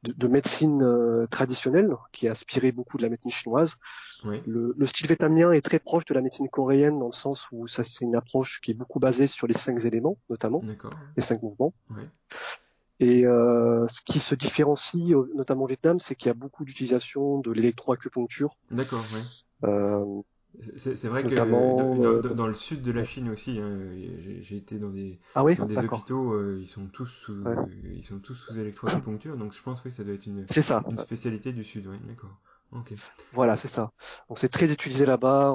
de, 0.05 0.13
de 0.13 0.29
médecine 0.29 0.83
euh, 0.83 1.27
traditionnelle, 1.29 1.91
qui 2.13 2.27
est 2.27 2.31
inspirée 2.31 2.71
beaucoup 2.73 2.99
de 2.99 3.03
la 3.03 3.09
médecine 3.09 3.31
chinoise. 3.31 3.77
Oui, 4.25 4.41
Le, 4.47 4.75
le 4.77 4.87
style 4.87 5.07
vietnamien 5.09 5.51
est 5.53 5.61
très 5.63 5.81
proche 5.81 6.05
de 6.05 6.15
la 6.15 6.21
médecine 6.21 6.49
coréenne 6.49 6.99
dans 7.01 7.07
le 7.07 7.13
sens 7.13 7.47
où 7.51 7.67
ça, 7.67 7.83
c'est 7.85 8.05
une 8.05 8.15
approche 8.17 8.61
qui 8.61 8.71
est 8.71 8.75
beaucoup 8.75 9.01
basée 9.01 9.27
sur 9.27 9.47
les 9.49 9.55
cinq 9.55 9.85
éléments, 9.85 10.17
notamment, 10.31 10.61
les 11.17 11.23
cinq 11.23 11.43
mouvements. 11.43 11.73
Oui, 11.91 12.03
Et 13.01 13.27
euh, 13.27 13.89
ce 13.89 14.01
qui 14.03 14.21
se 14.21 14.37
différencie, 14.37 15.11
euh, 15.13 15.29
notamment 15.35 15.65
au 15.65 15.67
Vietnam, 15.67 15.99
c'est 15.99 16.15
qu'il 16.15 16.29
y 16.29 16.31
a 16.31 16.35
beaucoup 16.35 16.65
d'utilisation 16.65 17.39
de 17.41 17.51
l'électroacupuncture, 17.51 18.57
d'accord, 18.71 19.05
oui. 19.15 19.21
euh, 19.65 20.23
C'est 20.77 21.09
vrai 21.09 21.25
que 21.27 21.35
dans, 21.35 21.47
euh, 21.47 22.21
dans- 22.21 22.35
dans 22.35 22.47
le 22.47 22.55
sud 22.55 22.83
de 22.83 22.93
la 22.93 23.05
Chine 23.05 23.31
aussi, 23.31 23.59
hein, 23.59 23.79
j'ai 24.43 24.57
été 24.57 24.79
dans 24.79 24.91
des, 24.91 25.19
Ah 25.35 25.45
oui, 25.45 25.57
dans 25.57 25.67
des 25.67 25.83
hôpitaux, 25.83 26.33
euh, 26.35 26.59
ils 26.61 26.69
sont 26.69 26.87
tous 26.89 27.07
sous, 27.07 27.33
Ouais. 27.33 27.57
ils 27.95 28.05
sont 28.05 28.19
tous 28.21 28.35
sous 28.35 28.59
électroacupuncture, 28.59 29.37
donc 29.37 29.55
je 29.55 29.63
pense 29.63 29.83
oui, 29.85 29.91
ça 29.93 30.05
doit 30.05 30.15
être 30.15 30.27
une, 30.27 30.47
ça. 30.47 30.83
une 30.89 30.99
spécialité 30.99 31.53
du 31.53 31.65
sud, 31.65 31.87
oui, 31.87 31.97
d'accord. 32.07 32.39
Ok. 32.73 32.93
Voilà, 33.33 33.57
c'est 33.57 33.69
ça. 33.69 33.93
Donc 34.29 34.39
c'est 34.39 34.49
très 34.49 34.71
utilisé 34.73 35.07
là-bas 35.07 35.53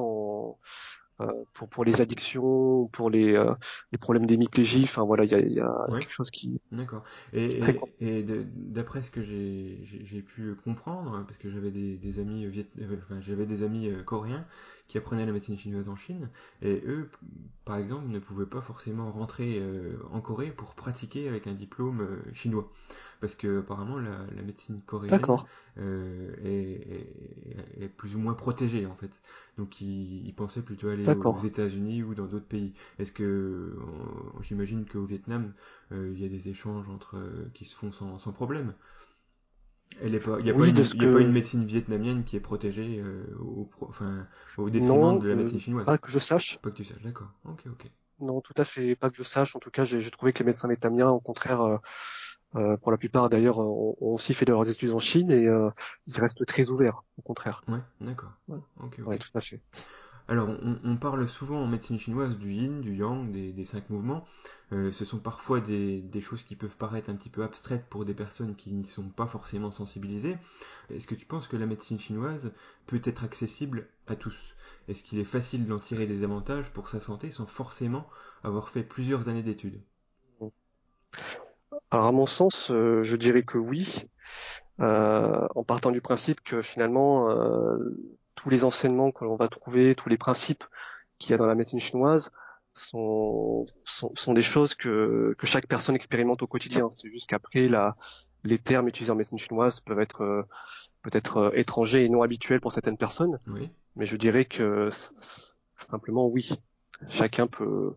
pour 1.54 1.70
pour 1.70 1.86
les 1.86 2.02
addictions, 2.02 2.88
pour 2.88 3.10
les 3.10 3.36
euh, 3.36 3.54
les 3.92 3.98
problèmes 3.98 4.26
d'hémiplégie. 4.26 4.84
Enfin 4.84 5.04
voilà, 5.04 5.24
il 5.26 5.32
y 5.32 5.36
a, 5.36 5.40
y 5.40 5.60
a 5.60 5.88
quelque 5.98 6.12
chose 6.12 6.32
qui, 6.32 6.60
d'accord. 6.72 7.04
Et, 7.34 7.60
et, 8.00 8.20
et 8.20 8.24
d'après 8.24 9.02
ce 9.02 9.12
que 9.12 9.22
j'ai 9.24 10.22
pu 10.22 10.56
comprendre, 10.64 11.24
parce 11.26 11.38
que 11.38 11.50
j'avais 11.50 11.72
des, 11.72 11.98
des 11.98 12.20
amis 12.20 12.46
euh, 12.46 12.50
viet, 12.50 12.68
euh, 12.80 12.98
enfin, 13.06 13.20
j'avais 13.22 13.46
des 13.46 13.64
amis 13.64 13.90
euh, 13.90 14.04
coréens 14.04 14.46
qui 14.88 14.98
apprenaient 14.98 15.26
la 15.26 15.34
médecine 15.34 15.58
chinoise 15.58 15.90
en 15.90 15.96
Chine, 15.98 16.30
et 16.62 16.82
eux, 16.86 17.10
par 17.66 17.78
exemple, 17.78 18.08
ne 18.08 18.20
pouvaient 18.20 18.46
pas 18.46 18.62
forcément 18.62 19.12
rentrer 19.12 19.60
euh, 19.60 19.98
en 20.12 20.22
Corée 20.22 20.52
pour 20.52 20.76
pratiquer 20.76 21.28
avec 21.28 21.48
un 21.48 21.54
diplôme 21.54 22.02
euh, 22.02 22.34
chinois. 22.34 22.72
Parce 23.20 23.36
que 23.36 23.60
apparemment 23.60 23.98
la, 23.98 24.26
la 24.36 24.42
médecine 24.42 24.82
coréenne 24.86 25.36
euh, 25.78 26.34
est, 26.44 26.82
est, 27.80 27.84
est, 27.84 27.90
plus 27.90 28.16
ou 28.16 28.20
moins 28.20 28.34
protégée 28.34 28.86
en 28.86 28.96
fait. 28.96 29.22
Donc 29.58 29.82
ils, 29.82 30.34
pensaient 30.36 30.62
plutôt 30.62 30.90
aller 30.90 31.08
aux. 31.08 31.44
États-Unis 31.44 32.04
ou 32.04 32.16
dans 32.16 32.26
d'autres 32.26 32.46
pays. 32.48 32.74
Est-ce 33.00 33.12
que 33.12 33.24
euh, 33.24 33.76
j'imagine 34.42 34.86
qu'au 34.86 35.06
Vietnam 35.06 35.54
euh, 35.92 36.12
il 36.16 36.22
y 36.22 36.26
a 36.26 36.30
des 36.30 36.50
échanges 36.50 36.90
entre 36.90 37.20
qui 37.54 37.66
se 37.66 37.76
font 37.76 37.92
sans, 37.92 38.20
sans 38.20 38.32
problème. 38.34 38.74
Il 40.04 40.12
n'y 40.12 40.18
a, 40.18 40.20
pas, 40.20 40.40
y 40.42 40.50
a, 40.50 40.54
pas 40.54 40.60
Oui, 40.60 40.74
de 40.74 40.82
une, 40.82 40.84
ce 40.84 40.96
y 40.96 41.06
a 41.06 41.08
pas 41.08 41.22
une 41.22 41.32
que 41.32 41.32
médecine 41.32 41.66
vietnamienne 41.66 42.24
qui 42.24 42.36
est 42.36 42.40
protégée 42.40 43.00
euh, 43.00 43.24
au, 43.40 43.70
enfin, 43.82 44.28
au 44.58 44.70
détriment 44.70 45.00
non, 45.00 45.18
de 45.18 45.28
la 45.28 45.36
médecine 45.36 45.58
euh, 45.58 45.62
chinoise. 45.62 45.86
pas 45.86 45.98
que 45.98 46.12
je 46.12 46.20
sache. 46.20 46.60
Pas 46.62 46.70
que 46.72 46.76
tu 46.76 46.84
saches, 46.84 47.02
d'accord. 47.02 47.32
Ok, 47.46 47.64
ok. 47.68 47.90
Non, 48.20 48.42
tout 48.42 48.54
à 48.58 48.66
fait, 48.66 48.96
pas 48.96 49.10
que 49.10 49.16
je 49.16 49.24
sache. 49.24 49.56
En 49.56 49.60
tout 49.60 49.70
cas, 49.70 49.86
j'ai 49.86 50.02
j'ai 50.02 50.10
trouvé 50.12 50.34
que 50.34 50.40
les 50.40 50.46
médecins 50.46 50.68
vietnamiens, 50.68 51.10
au 51.10 51.20
contraire, 51.20 51.62
euh, 51.62 51.78
euh, 52.56 52.78
pour 52.78 52.92
la 52.92 52.98
plupart 52.98 53.30
d'ailleurs, 53.30 53.60
ont, 53.60 53.96
ont 54.00 54.14
aussi 54.14 54.34
fait 54.34 54.46
leurs 54.46 54.68
études 54.70 54.92
en 54.92 55.00
Chine 55.00 55.32
et 55.32 55.48
euh, 55.48 55.70
ils 56.08 56.20
restent 56.20 56.46
très 56.46 56.70
ouverts, 56.70 57.04
au 57.18 57.22
contraire. 57.22 57.62
Ouais, 57.68 57.80
d'accord. 58.02 58.32
Ouais, 58.48 58.60
ouais, 59.06 59.18
tout 59.18 59.30
à 59.36 59.42
fait. 59.42 59.62
Alors, 60.30 60.50
on, 60.50 60.78
on, 60.84 60.98
parle 60.98 61.28
souvent 61.30 61.62
en 61.62 61.68
médecine 61.68 62.00
chinoise 62.00 62.38
du 62.38 62.52
yin, 62.52 62.82
du 62.82 62.96
yang, 62.96 63.32
des, 63.32 63.54
des 63.54 63.64
cinq 63.64 63.90
mouvements. 63.90 64.26
Euh, 64.74 64.92
ce 64.92 65.06
sont 65.06 65.20
parfois 65.20 65.62
des, 65.62 66.02
des, 66.02 66.20
choses 66.20 66.44
qui 66.44 66.58
peuvent 66.58 66.76
paraître 66.76 67.10
un 67.10 67.16
petit 67.16 67.30
peu 67.30 67.44
abstraites 67.44 67.86
pour 67.90 68.04
des 68.04 68.14
personnes 68.14 68.56
qui 68.56 68.74
n'y 68.74 68.86
sont 68.86 69.08
pas 69.08 69.28
forcément 69.28 69.72
sensibilisées. 69.72 70.38
Est-ce 70.90 71.08
que 71.08 71.16
tu 71.16 71.26
penses 71.26 71.48
que 71.48 71.56
la 71.56 71.66
médecine 71.66 72.00
chinoise 72.00 72.52
peut 72.88 73.02
être 73.06 73.24
accessible 73.24 73.88
à 74.08 74.18
tous? 74.18 74.36
Est-ce 74.90 75.04
qu'il 75.04 75.20
est 75.20 75.24
facile 75.24 75.66
d'en 75.66 75.80
tirer 75.80 76.08
des 76.08 76.24
avantages 76.26 76.72
pour 76.74 76.90
sa 76.90 77.00
santé 77.00 77.32
sans 77.32 77.46
forcément 77.46 78.06
avoir 78.44 78.70
fait 78.70 78.84
plusieurs 78.84 79.30
années 79.30 79.44
d'études? 79.44 79.80
Alors 81.92 82.06
à 82.06 82.12
mon 82.12 82.26
sens, 82.26 82.72
euh, 82.72 83.04
je 83.04 83.16
dirais 83.16 83.44
que 83.44 83.58
oui, 83.58 84.06
euh, 84.80 85.48
en 85.56 85.64
partant 85.64 85.92
du 85.92 86.02
principe 86.02 86.42
que 86.42 86.62
finalement 86.62 87.30
euh, 87.30 87.78
tous 88.36 88.50
les 88.50 88.64
enseignements 88.64 89.12
que 89.12 89.26
l'on 89.26 89.36
va 89.36 89.48
trouver, 89.48 89.96
tous 89.96 90.10
les 90.10 90.18
principes 90.18 90.64
qu'il 91.18 91.32
y 91.32 91.34
a 91.34 91.38
dans 91.38 91.48
la 91.48 91.56
médecine 91.56 91.80
chinoise 91.80 92.32
sont, 92.74 93.66
sont, 93.86 94.14
sont 94.16 94.34
des 94.34 94.42
choses 94.42 94.76
que, 94.76 95.36
que 95.38 95.48
chaque 95.48 95.68
personne 95.68 95.96
expérimente 95.96 96.44
au 96.44 96.48
quotidien. 96.48 96.90
C'est 96.92 97.10
juste 97.10 97.28
qu'après, 97.28 97.70
les 98.44 98.58
termes 98.60 98.88
utilisés 98.88 99.12
en 99.12 99.16
médecine 99.16 99.40
chinoise 99.40 99.80
peuvent 99.80 100.00
être 100.00 100.22
euh, 100.22 100.44
peut-être 101.02 101.38
euh, 101.38 101.52
étrangers 101.56 102.06
et 102.06 102.10
non 102.10 102.22
habituels 102.22 102.62
pour 102.62 102.72
certaines 102.72 102.98
personnes, 102.98 103.40
Oui. 103.48 103.72
mais 103.96 104.06
je 104.06 104.16
dirais 104.16 104.46
que 104.46 104.90
simplement 105.80 106.28
oui, 106.28 106.52
chacun 107.10 107.48
peut, 107.48 107.96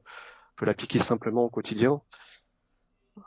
peut 0.56 0.64
l'appliquer 0.64 0.98
simplement 0.98 1.44
au 1.44 1.50
quotidien. 1.50 2.00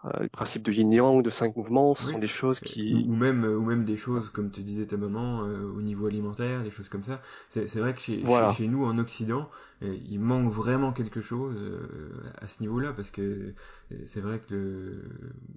Euh, 0.05 0.09
le 0.21 0.29
principe 0.29 0.63
de 0.63 0.71
yin-yang, 0.71 1.21
de 1.23 1.29
cinq 1.29 1.55
mouvements, 1.55 1.95
ce 1.95 2.07
Oui. 2.07 2.13
sont 2.13 2.19
des 2.19 2.27
choses 2.27 2.59
Ou, 2.91 2.97
qui... 2.99 3.05
ou, 3.11 3.15
même, 3.15 3.43
ou 3.43 3.61
même 3.65 3.83
des 3.85 3.97
choses, 3.97 4.29
comme 4.29 4.51
te 4.51 4.61
disait 4.61 4.85
ta 4.87 4.97
maman, 4.97 5.43
euh, 5.45 5.63
au 5.71 5.81
niveau 5.81 6.07
alimentaire, 6.07 6.63
des 6.63 6.71
choses 6.71 6.89
comme 6.89 7.03
ça. 7.03 7.21
C'est 7.49 7.75
vrai 7.77 7.93
que 7.93 7.99
chez, 8.01 8.25
chez, 8.25 8.27
Voilà. 8.27 8.49
chez, 8.49 8.67
nous, 8.67 8.85
en 8.85 8.97
Occident, 8.99 9.49
euh, 9.83 9.95
il 10.09 10.19
manque 10.19 10.51
vraiment 10.51 10.93
quelque 10.93 11.21
chose 11.21 11.55
euh, 11.57 12.09
à 12.39 12.47
ce 12.47 12.61
niveau-là, 12.61 12.93
parce 12.93 13.11
que 13.11 13.53
c'est 14.05 14.21
vrai 14.21 14.39
que 14.39 14.53
le, 14.53 15.03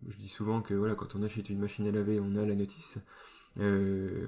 je 0.09 0.17
dis 0.17 0.29
souvent 0.29 0.63
que 0.63 0.75
voilà, 0.75 0.95
quand 0.95 1.15
on 1.17 1.23
achète 1.23 1.49
une 1.51 1.59
machine 1.61 1.87
à 1.87 1.91
laver, 1.93 2.21
on 2.21 2.35
a 2.37 2.45
la 2.45 2.55
notice. 2.55 2.99
Euh, 3.61 4.27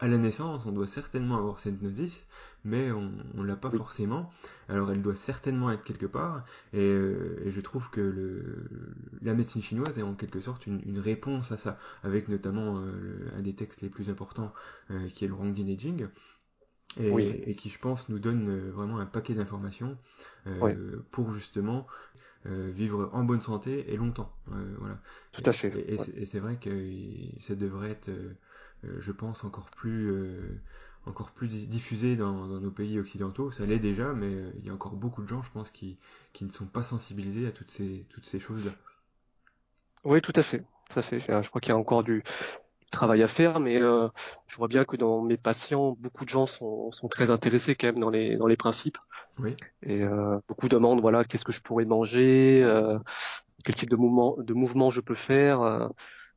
à 0.00 0.08
la 0.08 0.18
naissance, 0.18 0.64
on 0.66 0.72
doit 0.72 0.86
certainement 0.86 1.36
avoir 1.38 1.60
cette 1.60 1.80
notice, 1.82 2.26
mais 2.64 2.90
on, 2.92 3.10
on 3.36 3.42
l'a 3.42 3.56
pas 3.56 3.70
Oui. 3.70 3.78
forcément. 3.78 4.30
Alors 4.68 4.90
elle 4.90 5.02
doit 5.02 5.14
certainement 5.14 5.70
être 5.70 5.82
quelque 5.84 6.06
part, 6.06 6.44
et, 6.72 6.78
euh, 6.80 7.42
et 7.44 7.50
je 7.50 7.60
trouve 7.60 7.90
que 7.90 8.00
le, 8.00 8.66
la 9.22 9.34
médecine 9.34 9.62
chinoise 9.62 9.98
est 9.98 10.02
en 10.02 10.14
quelque 10.14 10.40
sorte 10.40 10.66
une, 10.66 10.80
une 10.86 10.98
réponse 10.98 11.52
à 11.52 11.56
ça, 11.56 11.78
avec 12.02 12.28
notamment 12.28 12.78
euh, 12.78 13.30
un 13.36 13.42
des 13.42 13.54
textes 13.54 13.82
les 13.82 13.88
plus 13.88 14.10
importants 14.10 14.52
euh, 14.90 15.08
qui 15.14 15.24
est 15.24 15.28
le 15.28 15.34
Rongyin 15.34 15.76
Jing, 15.78 16.06
et, 16.98 17.12
Oui. 17.12 17.50
et 17.50 17.54
qui 17.56 17.70
je 17.70 17.78
pense 17.78 18.08
nous 18.08 18.18
donne 18.18 18.48
euh, 18.48 18.70
vraiment 18.72 18.98
un 18.98 19.06
paquet 19.06 19.34
d'informations 19.34 19.96
euh, 20.46 20.98
pour 21.10 21.32
justement 21.32 21.86
euh, 22.46 22.70
vivre 22.74 23.10
en 23.12 23.24
bonne 23.24 23.40
santé 23.40 23.92
et 23.92 23.96
longtemps. 23.96 24.32
Euh, 24.52 24.74
voilà. 24.78 24.98
Tout 25.32 25.42
à 25.46 25.52
fait. 25.52 25.72
Et, 25.76 25.94
et 25.94 25.98
Ouais. 25.98 26.26
c'est 26.26 26.40
vrai 26.40 26.56
que 26.56 26.70
ça 27.40 27.54
devrait 27.54 27.90
être, 27.90 28.10
je 28.84 29.12
pense, 29.12 29.44
encore 29.44 29.70
plus, 29.70 30.12
encore 31.06 31.30
plus 31.32 31.48
di- 31.48 31.66
diffusé 31.66 32.16
dans, 32.16 32.46
dans 32.48 32.60
nos 32.60 32.70
pays 32.70 32.98
occidentaux. 32.98 33.50
Ça 33.50 33.66
l'est 33.66 33.78
déjà, 33.78 34.12
mais 34.12 34.32
il 34.58 34.66
y 34.66 34.70
a 34.70 34.74
encore 34.74 34.94
beaucoup 34.96 35.22
de 35.22 35.28
gens, 35.28 35.42
je 35.42 35.50
pense, 35.50 35.70
qui, 35.70 35.98
qui 36.32 36.44
ne 36.44 36.50
sont 36.50 36.66
pas 36.66 36.82
sensibilisés 36.82 37.46
à 37.46 37.50
toutes 37.52 37.70
ces, 37.70 38.06
toutes 38.10 38.26
ces 38.26 38.40
choses-là. 38.40 38.72
Oui, 40.04 40.20
tout 40.20 40.32
à 40.36 40.42
fait. 40.42 40.62
Tout 40.90 40.98
à 40.98 41.02
fait. 41.02 41.18
Je 41.20 41.48
crois 41.48 41.60
qu'il 41.60 41.70
y 41.70 41.72
a 41.74 41.78
encore 41.78 42.04
du 42.04 42.22
travail 42.94 43.22
à 43.22 43.28
faire, 43.28 43.60
mais 43.60 43.80
euh, 43.82 44.08
je 44.48 44.56
vois 44.56 44.68
bien 44.68 44.84
que 44.86 44.96
dans 44.96 45.22
mes 45.22 45.36
patients, 45.38 45.96
beaucoup 46.00 46.24
de 46.24 46.30
gens 46.30 46.46
sont, 46.46 46.92
sont 46.92 47.08
très 47.08 47.30
intéressés 47.30 47.74
quand 47.76 47.88
même 47.88 48.00
dans 48.00 48.10
les 48.10 48.36
dans 48.36 48.46
les 48.48 48.56
principes 48.56 48.98
Oui, 49.38 49.56
et 49.82 50.02
euh, 50.02 50.38
beaucoup 50.48 50.68
demandent 50.68 51.00
voilà 51.00 51.24
qu'est-ce 51.24 51.44
que 51.44 51.52
je 51.52 51.60
pourrais 51.62 51.84
manger, 51.86 52.62
euh, 52.64 52.98
quel 53.64 53.74
type 53.76 53.90
de 53.90 53.96
mouvement 53.96 54.36
de 54.38 54.54
mouvement 54.54 54.90
je 54.90 55.00
peux 55.02 55.14
faire. 55.16 55.60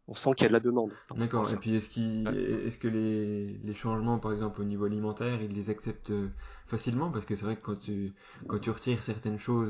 on 0.07 0.13
sent 0.15 0.31
qu'il 0.37 0.45
y 0.45 0.47
a 0.47 0.49
de 0.49 0.53
la 0.53 0.59
demande 0.61 0.97
d'accord. 1.15 1.51
Et 1.51 1.57
puis 1.57 1.75
est-ce 1.75 1.89
Ouais. 2.25 2.35
est-ce 2.67 2.77
que 2.77 2.87
les, 2.87 3.57
les 3.63 3.73
changements, 3.73 4.19
par 4.19 4.33
exemple, 4.33 4.61
au 4.61 4.63
niveau 4.65 4.85
alimentaire, 4.85 5.41
ils 5.41 5.51
les 5.53 5.69
acceptent 5.69 6.13
facilement? 6.67 7.11
Parce 7.11 7.25
que 7.25 7.35
c'est 7.35 7.45
vrai 7.45 7.55
que 7.55 7.61
quand 7.61 7.79
tu, 7.79 8.13
quand 8.47 8.59
tu 8.59 8.69
retires 8.71 9.01
certaines 9.03 9.39
choses 9.39 9.69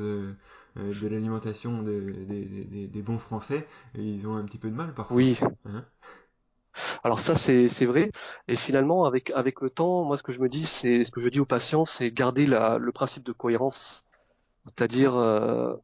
de 0.76 1.06
l'alimentation 1.08 1.82
de- 1.82 2.24
des, 2.28 2.44
des, 2.64 2.86
des 2.88 3.02
bons 3.02 3.18
Français, 3.18 3.66
ils 3.94 4.26
ont 4.26 4.36
un 4.36 4.44
petit 4.44 4.58
peu 4.58 4.70
de 4.70 4.74
mal 4.76 4.94
parfois. 4.94 5.24
Oui, 5.24 5.38
Hein? 5.64 5.84
Alors 7.08 7.20
ça 7.20 7.34
c'est 7.36 7.68
c'est 7.68 7.86
vrai. 7.86 8.10
Et 8.48 8.56
finalement 8.56 9.04
avec 9.06 9.30
avec 9.30 9.60
le 9.60 9.70
temps, 9.70 10.04
moi 10.04 10.18
ce 10.18 10.22
que 10.22 10.32
je 10.32 10.40
me 10.40 10.48
dis 10.48 10.64
c'est 10.66 11.04
ce 11.04 11.10
que 11.10 11.20
je 11.20 11.28
dis 11.28 11.40
aux 11.40 11.46
patients, 11.46 11.84
c'est 11.84 12.10
garder 12.12 12.46
la, 12.46 12.78
le 12.78 12.92
principe 12.92 13.24
de 13.24 13.32
cohérence, 13.32 14.04
c'est-à-dire 14.66 15.16
euh, 15.16 15.74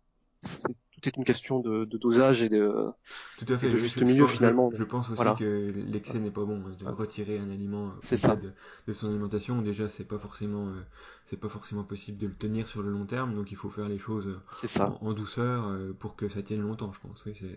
c'est- 0.45 0.75
tout 0.93 1.09
est 1.09 1.17
une 1.19 1.25
question 1.25 1.61
de, 1.61 1.85
de 1.87 1.99
dosage 1.99 2.43
et 2.43 2.49
de 2.51 2.91
Tout 3.37 3.53
à 3.53 3.59
et 3.63 3.69
fait, 3.69 3.71
de 3.71 3.77
oui, 3.77 3.79
juste 3.79 3.97
je, 3.97 4.05
je 4.05 4.15
milieu 4.15 4.25
pense, 4.25 4.39
je, 4.39 4.47
finalement. 4.47 4.73
je 4.73 4.85
pense 4.85 5.11
aussi 5.11 5.35
Voilà, 5.35 5.35
que 5.35 5.73
l'excès 5.89 6.21
n'est 6.21 6.31
pas 6.31 6.45
bon, 6.45 6.63
hein, 6.67 6.77
de 6.79 6.87
retirer 6.87 7.39
un 7.39 7.51
aliment 7.51 7.93
c'est 8.01 8.17
ça, 8.17 8.41
de, 8.41 8.53
de 8.87 8.93
son 8.93 9.09
alimentation. 9.09 9.61
Déjà, 9.61 9.89
c'est 9.89 10.05
pas 10.05 10.19
forcément, 10.19 10.69
euh, 10.69 10.83
c'est 11.27 11.37
pas 11.37 11.49
forcément 11.49 11.83
possible 11.85 12.19
de 12.19 12.29
le 12.29 12.35
tenir 12.35 12.69
sur 12.69 12.83
le 12.83 12.91
long 12.93 13.07
terme, 13.07 13.35
donc 13.35 13.51
il 13.51 13.57
faut 13.57 13.71
faire 13.71 13.89
les 13.89 13.99
choses 13.99 14.29
euh, 14.29 14.41
c'est 14.49 14.67
ça, 14.69 14.91
en, 14.91 14.99
en 15.01 15.13
douceur 15.15 15.67
euh, 15.69 15.93
pour 15.99 16.15
que 16.17 16.29
ça 16.29 16.43
tienne 16.43 16.61
longtemps, 16.63 16.93
je 16.93 17.01
pense. 17.01 17.25
Oui, 17.27 17.35
c'est, 17.39 17.57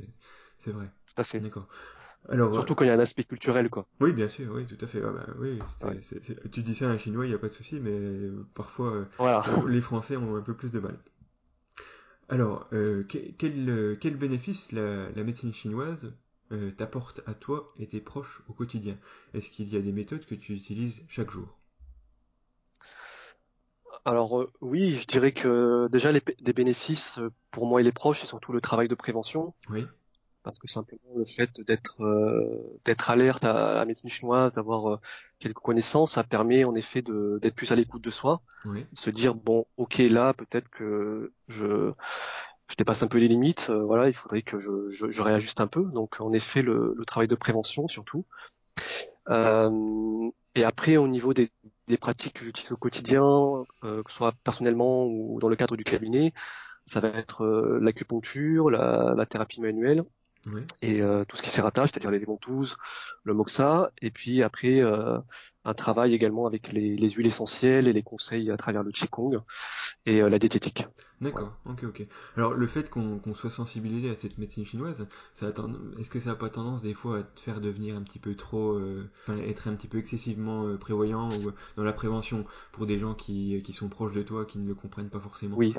c'est 0.58 0.72
vrai. 0.72 0.90
tout 1.06 1.22
à 1.22 1.24
fait. 1.24 1.44
D'accord. 1.44 1.68
Alors, 2.29 2.53
Surtout 2.53 2.75
quand 2.75 2.84
il 2.84 2.88
y 2.88 2.91
a 2.91 2.93
un 2.93 3.00
aspect 3.00 3.24
culturel 3.24 3.69
quoi. 3.69 3.88
oui, 4.00 4.12
bien 4.13 4.27
sûr, 4.27 4.53
oui, 4.53 4.65
tout 4.65 4.77
à 4.84 4.88
fait. 4.88 5.01
Ah 5.03 5.12
bah, 5.12 5.25
oui, 5.39 5.60
Ouais. 5.81 5.98
tu 6.51 6.62
dis 6.63 6.75
ça 6.75 6.89
à 6.89 6.93
un 6.93 6.98
Chinois, 6.98 7.25
il 7.25 7.29
n'y 7.29 7.36
a 7.36 7.39
pas 7.39 7.48
de 7.50 7.53
souci, 7.53 7.79
mais 7.79 8.29
parfois, 8.53 8.91
euh, 8.93 9.05
Voilà. 9.17 9.43
les 9.67 9.81
Français 9.81 10.17
ont 10.17 10.36
un 10.36 10.41
peu 10.41 10.53
plus 10.55 10.72
de 10.72 10.79
mal. 10.79 10.98
Alors, 12.29 12.67
euh, 12.72 13.03
quel, 13.38 13.69
euh, 13.69 13.98
quel 14.00 14.15
bénéfice 14.15 14.72
la, 14.72 15.10
la 15.12 15.24
médecine 15.25 15.53
chinoise 15.53 16.13
euh, 16.53 16.72
t'apporte 16.72 17.19
à 17.25 17.34
toi 17.34 17.74
et 17.77 17.88
tes 17.88 18.00
proches 18.01 18.41
au 18.48 18.53
quotidien? 18.53 18.98
Est-ce 19.34 19.50
qu'il 19.50 19.67
y 19.74 19.75
a 19.77 19.81
des 19.81 19.91
méthodes 19.91 20.25
que 20.25 20.36
tu 20.36 20.53
utilises 20.53 21.03
chaque 21.10 21.31
jour? 21.31 21.57
Alors 24.05 24.39
euh, 24.41 24.51
oui, 24.62 24.96
je 24.96 25.05
dirais 25.05 25.31
que 25.31 25.88
déjà 25.91 26.12
les, 26.12 26.22
des 26.41 26.53
bénéfices 26.53 27.19
pour 27.51 27.67
moi 27.67 27.79
et 27.81 27.84
les 27.84 27.91
proches, 27.91 28.22
c'est 28.22 28.25
surtout 28.27 28.51
le 28.51 28.60
travail 28.62 28.88
de 28.88 28.96
prévention. 28.96 29.53
Oui, 29.69 29.88
parce 30.48 30.60
que 30.60 30.68
simplement 30.70 31.12
le 31.18 31.25
fait 31.25 31.60
d'être 31.60 32.01
euh, 32.04 32.80
d'être 32.86 33.10
alerte 33.10 33.44
à 33.44 33.74
la 33.74 33.86
médecine 33.86 34.10
chinoise, 34.10 34.54
d'avoir 34.54 34.94
euh, 34.94 34.98
quelques 35.39 35.60
connaissances, 35.60 36.13
ça 36.13 36.24
permet 36.24 36.63
en 36.63 36.74
effet 36.74 37.01
de 37.01 37.38
d'être 37.42 37.54
plus 37.56 37.74
à 37.74 37.75
l'écoute 37.75 38.01
de 38.01 38.10
soi, 38.10 38.42
oui, 38.63 38.86
de 38.89 38.98
se 38.98 39.10
dire 39.10 39.36
bon, 39.36 39.66
ok 39.75 39.98
là 39.98 40.34
peut-être 40.34 40.70
que 40.70 41.34
je 41.50 41.92
je 42.70 42.75
dépasse 42.77 43.04
un 43.04 43.08
peu 43.08 43.18
les 43.18 43.27
limites, 43.27 43.68
euh, 43.70 43.84
voilà, 43.84 44.08
il 44.08 44.13
faudrait 44.13 44.42
que 44.42 44.58
je, 44.60 44.88
je, 44.89 45.10
je 45.10 45.22
réajuste 45.22 45.60
un 45.60 45.68
peu. 45.68 45.84
Donc 45.84 46.22
en 46.22 46.32
effet 46.32 46.62
le, 46.62 46.94
le 46.98 47.06
travail 47.06 47.27
de 47.27 47.36
prévention 47.36 47.88
surtout. 47.89 48.25
Euh, 49.30 50.30
et 50.56 50.63
après 50.63 50.96
au 50.98 51.08
niveau 51.08 51.34
des, 51.34 51.51
des 51.88 51.98
pratiques 51.98 52.36
que 52.36 52.46
j'utilise 52.46 52.72
au 52.72 52.77
quotidien, 52.77 53.24
euh, 53.84 54.01
que 54.04 54.12
ce 54.12 54.18
soit 54.18 54.34
personnellement 54.44 55.06
ou 55.06 55.39
dans 55.39 55.50
le 55.50 55.56
cadre 55.58 55.75
du 55.75 55.84
cabinet, 55.84 56.34
ça 56.86 57.00
va 57.01 57.10
être 57.10 57.44
euh, 57.44 57.80
l'acupuncture, 57.82 58.70
la, 58.70 59.13
la 59.16 59.25
thérapie 59.25 59.62
manuelle 59.62 60.04
oui. 60.48 60.62
et 60.82 61.01
euh, 61.01 61.25
tout 61.25 61.38
ce 61.38 61.42
qui 61.42 61.50
s'y 61.50 61.62
rattache, 61.62 61.92
c'est-à-dire 61.92 62.12
les 62.12 62.20
ventouses, 62.20 62.77
le 63.24 63.34
moxa, 63.34 63.92
et 64.01 64.12
puis 64.12 64.44
après 64.44 64.82
euh, 64.82 65.20
un 65.66 65.74
travail 65.74 66.13
également 66.13 66.46
avec 66.48 66.72
les, 66.72 66.96
les 66.96 67.10
huiles 67.10 67.27
essentielles 67.27 67.88
et 67.88 67.94
les 67.94 68.04
conseils 68.04 68.51
à 68.51 68.58
travers 68.58 68.84
le 68.84 68.92
qigong 68.92 69.42
et 70.06 70.22
euh, 70.22 70.30
la 70.30 70.39
diététique. 70.39 70.86
D'accord, 71.20 71.51
ok, 71.66 71.84
ok. 71.84 72.08
Alors, 72.36 72.54
le 72.54 72.68
fait 72.68 72.92
qu'on 72.92 73.20
soit 73.34 73.50
sensibilisé 73.50 74.10
à 74.12 74.16
cette 74.16 74.38
médecine 74.38 74.66
chinoise, 74.66 75.08
est-ce 75.42 76.10
que 76.12 76.20
ça 76.20 76.30
n'a 76.30 76.36
pas 76.36 76.50
tendance 76.50 76.84
des 76.84 76.94
fois 76.94 77.20
à 77.20 77.24
te 77.24 77.39
faire 77.39 77.60
devenir 77.60 77.96
un 77.96 78.04
petit 78.04 78.20
peu 78.20 78.36
trop, 78.36 78.74
euh, 78.74 79.10
être 79.27 79.68
un 79.68 79.74
petit 79.75 79.88
peu 79.88 79.98
excessivement 79.98 80.68
euh, 80.68 80.77
prévoyant 80.77 81.32
ou 81.34 81.51
dans 81.75 81.84
la 81.84 81.94
prévention 81.94 82.46
pour 82.72 82.86
des 82.86 83.00
gens 83.00 83.16
qui, 83.16 83.62
qui 83.63 83.74
sont 83.74 83.89
proches 83.89 84.13
de 84.13 84.22
toi, 84.22 84.46
qui 84.46 84.60
ne 84.60 84.68
le 84.68 84.75
comprennent 84.75 85.10
pas 85.10 85.20
forcément? 85.20 85.58
Oui. 85.58 85.74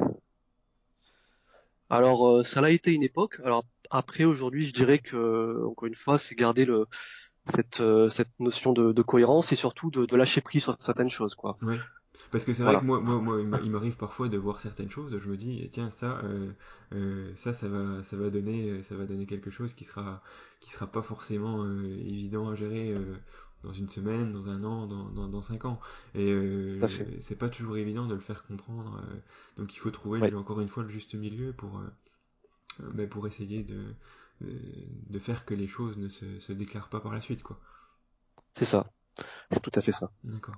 Alors 1.90 2.28
euh, 2.28 2.42
ça 2.44 2.60
l'a 2.60 2.70
été 2.70 2.92
une 2.92 3.02
époque. 3.02 3.40
Alors 3.44 3.64
après 3.90 4.24
aujourd'hui, 4.24 4.64
je 4.66 4.72
dirais 4.72 4.98
que 4.98 5.64
encore 5.66 5.86
une 5.88 5.94
fois, 5.94 6.18
c'est 6.18 6.34
garder 6.34 6.64
le 6.64 6.86
cette 7.52 7.80
euh, 7.80 8.10
cette 8.10 8.30
notion 8.40 8.72
de, 8.74 8.92
de 8.92 9.02
cohérence 9.02 9.52
et 9.52 9.56
surtout 9.56 9.90
de, 9.90 10.06
de 10.06 10.16
lâcher 10.16 10.40
prise 10.42 10.64
sur 10.64 10.74
certaines 10.80 11.10
choses, 11.10 11.34
quoi. 11.34 11.58
Oui, 11.62 11.76
parce 12.30 12.44
que 12.44 12.52
c'est 12.54 12.62
vrai 12.62 12.78
que 12.78 12.84
moi, 12.84 13.00
moi, 13.00 13.18
moi, 13.20 13.40
il 13.40 13.48
m'a- 13.48 13.60
il 13.60 13.70
m'arrive 13.70 13.96
parfois 13.96 14.28
de 14.28 14.36
voir 14.38 14.60
certaines 14.60 14.90
choses, 14.90 15.18
je 15.18 15.28
me 15.28 15.36
dis, 15.36 15.68
tiens, 15.72 15.90
ça, 15.90 16.20
euh, 16.24 16.52
euh, 16.92 17.32
ça, 17.34 17.52
ça 17.52 17.68
va, 17.68 18.02
ça 18.02 18.16
va 18.16 18.30
donner, 18.30 18.82
ça 18.82 18.94
va 18.96 19.06
donner 19.06 19.26
quelque 19.26 19.50
chose 19.50 19.74
qui 19.74 19.84
sera, 19.84 20.22
qui 20.60 20.70
sera 20.70 20.86
pas 20.86 21.02
forcément 21.02 21.64
euh, 21.64 21.96
évident 22.06 22.48
à 22.48 22.54
gérer 22.54 22.92
dans 23.64 23.72
une 23.72 23.88
semaine, 23.88 24.30
dans 24.30 24.48
un 24.48 24.64
an, 24.64 24.86
dans, 24.86 25.04
dans, 25.10 25.28
dans 25.28 25.42
cinq 25.42 25.64
ans. 25.64 25.80
Et 26.14 26.30
euh, 26.32 26.86
c'est 27.20 27.36
pas 27.38 27.48
toujours 27.48 27.76
évident 27.76 28.06
de 28.06 28.14
le 28.14 28.20
faire 28.20 28.44
comprendre. 28.46 29.02
euh, 29.10 29.16
donc 29.56 29.74
il 29.74 29.78
faut 29.78 29.90
trouver 29.90 30.34
encore 30.34 30.60
une 30.60 30.68
fois 30.68 30.82
le 30.84 30.90
juste 30.90 31.14
milieu 31.14 31.52
pour, 31.52 31.80
ben, 32.80 33.08
pour 33.08 33.26
essayer 33.26 33.62
de, 33.62 33.94
de 34.40 35.18
faire 35.18 35.44
que 35.44 35.54
les 35.54 35.68
choses 35.68 35.96
ne 35.98 36.08
se, 36.08 36.38
se 36.40 36.52
déclarent 36.52 36.88
pas 36.88 37.00
par 37.00 37.12
la 37.12 37.20
suite, 37.20 37.42
quoi. 37.42 37.60
c'est 38.54 38.64
ça. 38.66 38.90
C'est 39.50 39.60
tout 39.60 39.72
à 39.74 39.82
fait 39.82 39.92
ça. 39.92 40.10
D'accord. 40.24 40.56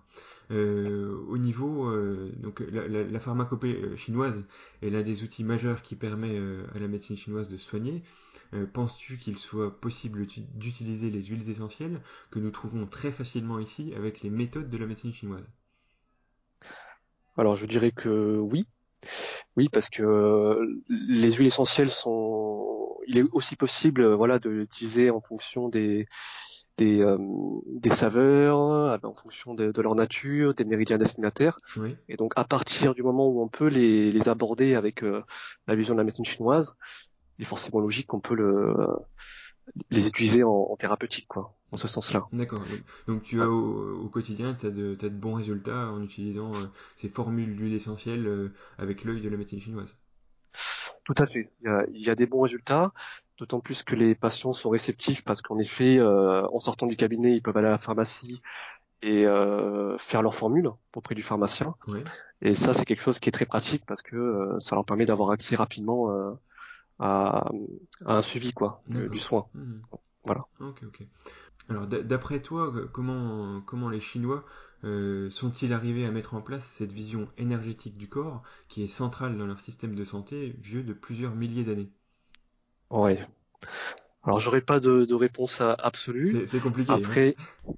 Euh, 0.51 1.17
au 1.29 1.39
niveau, 1.39 1.89
euh, 1.89 2.33
donc 2.39 2.61
la, 2.61 2.89
la, 2.89 3.05
la 3.05 3.21
pharmacopée 3.21 3.77
euh, 3.77 3.97
chinoise 3.97 4.45
est 4.83 4.91
l'un 4.91 5.03
des 5.03 5.23
outils 5.23 5.45
majeurs 5.45 5.83
qui 5.83 5.97
permet 5.97 6.37
euh, 6.39 6.67
à 6.75 6.79
la 6.79 6.89
médecine 6.89 7.17
chinoise 7.17 7.49
de 7.49 7.57
soigner. 7.57 8.03
Penses-tu 8.75 9.19
qu'il 9.19 9.39
soit 9.39 9.81
possible 9.81 10.23
uti- 10.23 10.47
d'utiliser 10.55 11.11
les 11.11 11.23
huiles 11.23 11.49
essentielles 11.49 12.01
que 12.31 12.39
nous 12.41 12.51
trouvons 12.51 12.87
très 12.87 13.13
facilement 13.13 13.59
ici 13.61 13.93
avec 13.97 14.23
les 14.23 14.31
méthodes 14.31 14.71
de 14.71 14.79
la 14.79 14.87
médecine 14.87 15.13
chinoise? 15.13 15.47
Alors 17.37 17.57
je 17.57 17.67
dirais 17.67 17.91
que 17.93 18.37
oui. 18.39 18.67
Oui, 19.57 19.69
parce 19.71 19.91
que 19.91 20.61
les 20.89 21.33
huiles 21.33 21.49
essentielles 21.49 21.91
sont. 21.91 22.99
Il 23.09 23.19
est 23.19 23.25
aussi 23.33 23.57
possible, 23.57 24.07
voilà, 24.15 24.39
de 24.39 24.51
l'utiliser 24.51 25.11
en 25.11 25.21
fonction 25.21 25.69
des 25.69 26.07
des, 26.77 27.03
euh, 27.03 27.19
des 27.67 27.91
saveurs, 27.91 28.61
euh, 28.61 28.99
en 29.03 29.15
fonction 29.15 29.55
de, 29.55 29.71
de 29.71 29.83
leur 29.83 29.95
nature, 29.95 30.55
des 30.55 30.65
méridiens 30.65 30.99
destinataires. 30.99 31.59
Oui. 31.77 31.97
Et 32.09 32.17
donc, 32.17 32.33
à 32.37 32.45
partir 32.45 32.95
du 32.95 33.03
moment 33.03 33.29
où 33.29 33.43
on 33.43 33.49
peut 33.49 33.69
les, 33.69 34.13
les 34.13 34.29
aborder 34.29 34.75
avec 34.75 35.03
euh, 35.03 35.23
la 35.67 35.75
vision 35.75 35.95
de 35.95 35.99
la 35.99 36.05
médecine 36.05 36.25
chinoise, 36.25 36.75
il 37.39 37.43
est 37.43 37.47
forcément 37.47 37.81
logique 37.81 38.07
qu'on 38.07 38.21
peut 38.21 38.35
le, 38.35 38.75
les 39.91 40.09
utiliser 40.09 40.43
en, 40.43 40.69
en 40.71 40.77
thérapeutique, 40.77 41.29
quoi, 41.29 41.55
dans 41.71 41.77
ce 41.77 41.89
sens-là. 41.89 42.27
D'accord. 42.33 42.63
Donc, 43.07 43.23
tu 43.23 43.41
as 43.41 43.49
au, 43.49 44.05
au 44.05 44.09
quotidien, 44.09 44.55
tu 44.55 44.67
as, 44.67 44.71
de 44.71 45.09
bons 45.09 45.35
résultats 45.35 45.91
en 45.91 46.03
utilisant 46.03 46.55
euh, 46.55 46.67
ces 46.97 47.09
formules 47.09 47.57
d'huile 47.57 47.75
essentielle 47.75 48.53
avec 48.79 49.05
l'œil 49.05 49.21
de 49.21 49.29
la 49.29 49.37
médecine 49.37 49.61
chinoise? 49.61 49.97
Tout 51.05 51.15
à 51.17 51.27
fait. 51.27 51.51
Il 51.61 51.67
y 51.67 51.69
a, 51.69 51.87
il 51.93 52.01
y 52.01 52.11
a 52.11 52.15
des 52.15 52.27
bons 52.27 52.43
résultats, 52.43 52.93
d'autant 53.41 53.61
plus 53.61 53.83
que 53.83 53.97
les 53.97 54.15
patients 54.15 54.53
sont 54.53 54.71
réceptifs 54.71 55.25
parce 55.25 55.43
qu'en 55.43 55.59
effet, 55.59 55.99
euh, 55.99 56.47
en 56.53 56.61
sortant 56.61 56.87
du 56.87 56.97
cabinet, 56.97 57.35
ils 57.35 57.43
peuvent 57.43 57.57
aller 57.57 57.69
à 57.69 57.73
la 57.73 57.79
pharmacie 57.79 58.41
et 59.03 59.27
euh, 59.27 59.97
faire 59.99 60.23
leur 60.23 60.35
formule 60.35 60.71
auprès 60.95 61.15
du 61.15 61.23
pharmacien. 61.23 61.75
Oui. 61.89 62.05
Et 62.43 62.55
ça, 62.55 62.75
c'est 62.75 62.85
quelque 62.85 63.03
chose 63.03 63.19
qui 63.19 63.29
est 63.29 63.33
très 63.33 63.47
pratique 63.47 63.85
parce 63.87 64.03
que 64.03 64.17
euh, 64.17 64.61
ça 64.61 64.77
leur 64.77 64.85
permet 64.85 65.07
d'avoir 65.07 65.31
accès 65.31 65.57
rapidement 65.57 66.11
à, 66.99 67.51
à 68.05 68.17
un 68.17 68.23
suivi 68.23 68.53
quoi, 68.53 68.83
du, 68.87 69.19
soin. 69.19 69.47
Mhm. 69.55 69.77
Voilà. 70.25 70.47
Ok, 70.61 70.83
ok. 70.87 71.03
Alors 71.69 71.87
d'après 71.87 72.41
toi, 72.41 72.73
comment, 72.93 73.61
comment 73.63 73.89
les 73.89 74.01
Chinois 74.01 74.45
euh, 74.83 75.29
sont-ils 75.31 75.73
arrivés 75.73 76.07
à 76.07 76.11
mettre 76.11 76.35
en 76.35 76.41
place 76.41 76.65
cette 76.65 76.93
vision 76.93 77.29
énergétique 77.37 77.97
du 77.99 78.09
corps 78.09 78.43
qui 78.69 78.83
est 78.83 78.89
centrale 78.89 79.37
dans 79.37 79.47
leur 79.47 79.61
système 79.61 79.95
de 79.95 80.05
santé 80.05 80.57
vieux 80.61 80.83
de 80.83 80.95
plusieurs 80.95 81.35
milliers 81.35 81.65
d'années? 81.65 81.93
Ouais. 82.91 83.27
Alors 84.25 84.41
j'aurais 84.41 84.61
pas 84.61 84.81
de, 84.81 85.05
de 85.05 85.15
réponse 85.15 85.61
absolue. 85.61 86.47
C'est 86.47 86.61
compliqué. 86.61 86.93
Après, 86.93 87.37
hein 87.39 87.73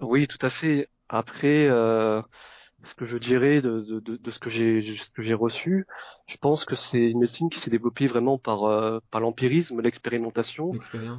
oui, 0.00 0.26
tout 0.26 0.44
à 0.44 0.50
fait. 0.50 0.88
Après, 1.08 1.68
euh, 1.68 2.22
ce 2.84 2.94
que 2.94 3.04
je 3.04 3.18
dirais 3.18 3.60
de, 3.60 3.80
de, 3.80 4.16
de, 4.16 4.30
ce 4.30 4.38
que 4.38 4.50
j'ai 4.50 4.80
ce 4.80 5.10
que 5.10 5.22
j'ai 5.22 5.34
reçu, 5.34 5.86
je 6.26 6.36
pense 6.36 6.64
que 6.64 6.74
c'est 6.74 7.10
une 7.10 7.20
médecine 7.20 7.50
qui 7.50 7.60
s'est 7.60 7.70
développée 7.70 8.06
vraiment 8.06 8.38
par 8.38 8.64
euh, 8.64 8.98
par 9.10 9.20
l'empirisme, 9.20 9.80
l'expérimentation, 9.80 10.72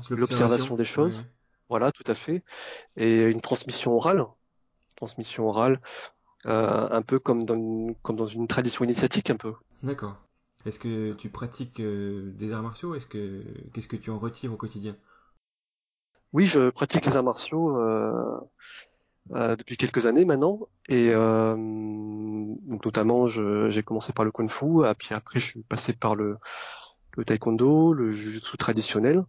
l'observation 0.10 0.76
des 0.76 0.86
choses. 0.86 1.24
Voilà, 1.70 1.92
tout 1.92 2.04
à 2.08 2.14
fait, 2.14 2.44
et 2.98 3.22
une 3.22 3.42
transmission 3.42 3.96
orale, 3.96 4.26
transmission 4.96 5.48
orale, 5.48 5.80
euh, 6.46 6.88
un 6.92 7.02
peu 7.02 7.20
comme 7.20 7.46
dans 7.46 7.56
une, 7.56 7.96
comme 8.04 8.16
dans 8.16 8.28
une 8.28 8.48
tradition 8.48 8.84
initiatique 8.84 9.30
un 9.30 9.38
peu. 9.38 9.54
D'accord. 9.82 10.18
Est-ce 10.66 10.80
que 10.80 11.14
tu 11.14 11.30
pratiques 11.30 11.80
euh, 11.80 12.32
des 12.38 12.52
arts 12.52 12.64
martiaux? 12.64 12.96
Est-ce 12.96 13.08
que 13.08 13.44
qu'est-ce 13.74 13.88
que 13.88 13.98
tu 13.98 14.10
en 14.12 14.20
retires 14.20 14.54
au 14.54 14.58
quotidien? 14.58 14.96
Oui, 16.32 16.46
je 16.46 16.70
pratique 16.70 17.06
les 17.06 17.16
arts 17.18 17.24
martiaux. 17.24 17.78
Euh, 17.78 18.40
euh, 19.32 19.56
depuis 19.56 19.78
quelques 19.78 20.06
années 20.06 20.26
maintenant. 20.26 20.68
Et 20.90 21.12
euh, 21.14 21.56
donc 21.56 22.86
notamment, 22.86 23.28
j'ai 23.28 23.84
commencé 23.84 24.14
par 24.14 24.26
le 24.26 24.32
kung 24.32 24.50
fu, 24.50 24.86
et 24.86 24.94
puis 24.96 25.14
après 25.14 25.40
je 25.40 25.46
suis 25.46 25.64
passé 25.64 25.94
par 25.94 26.16
le, 26.16 26.38
le 27.16 27.26
taekwondo, 27.26 27.94
le 27.94 28.10
jujutsu 28.12 28.58
traditionnel. 28.58 29.24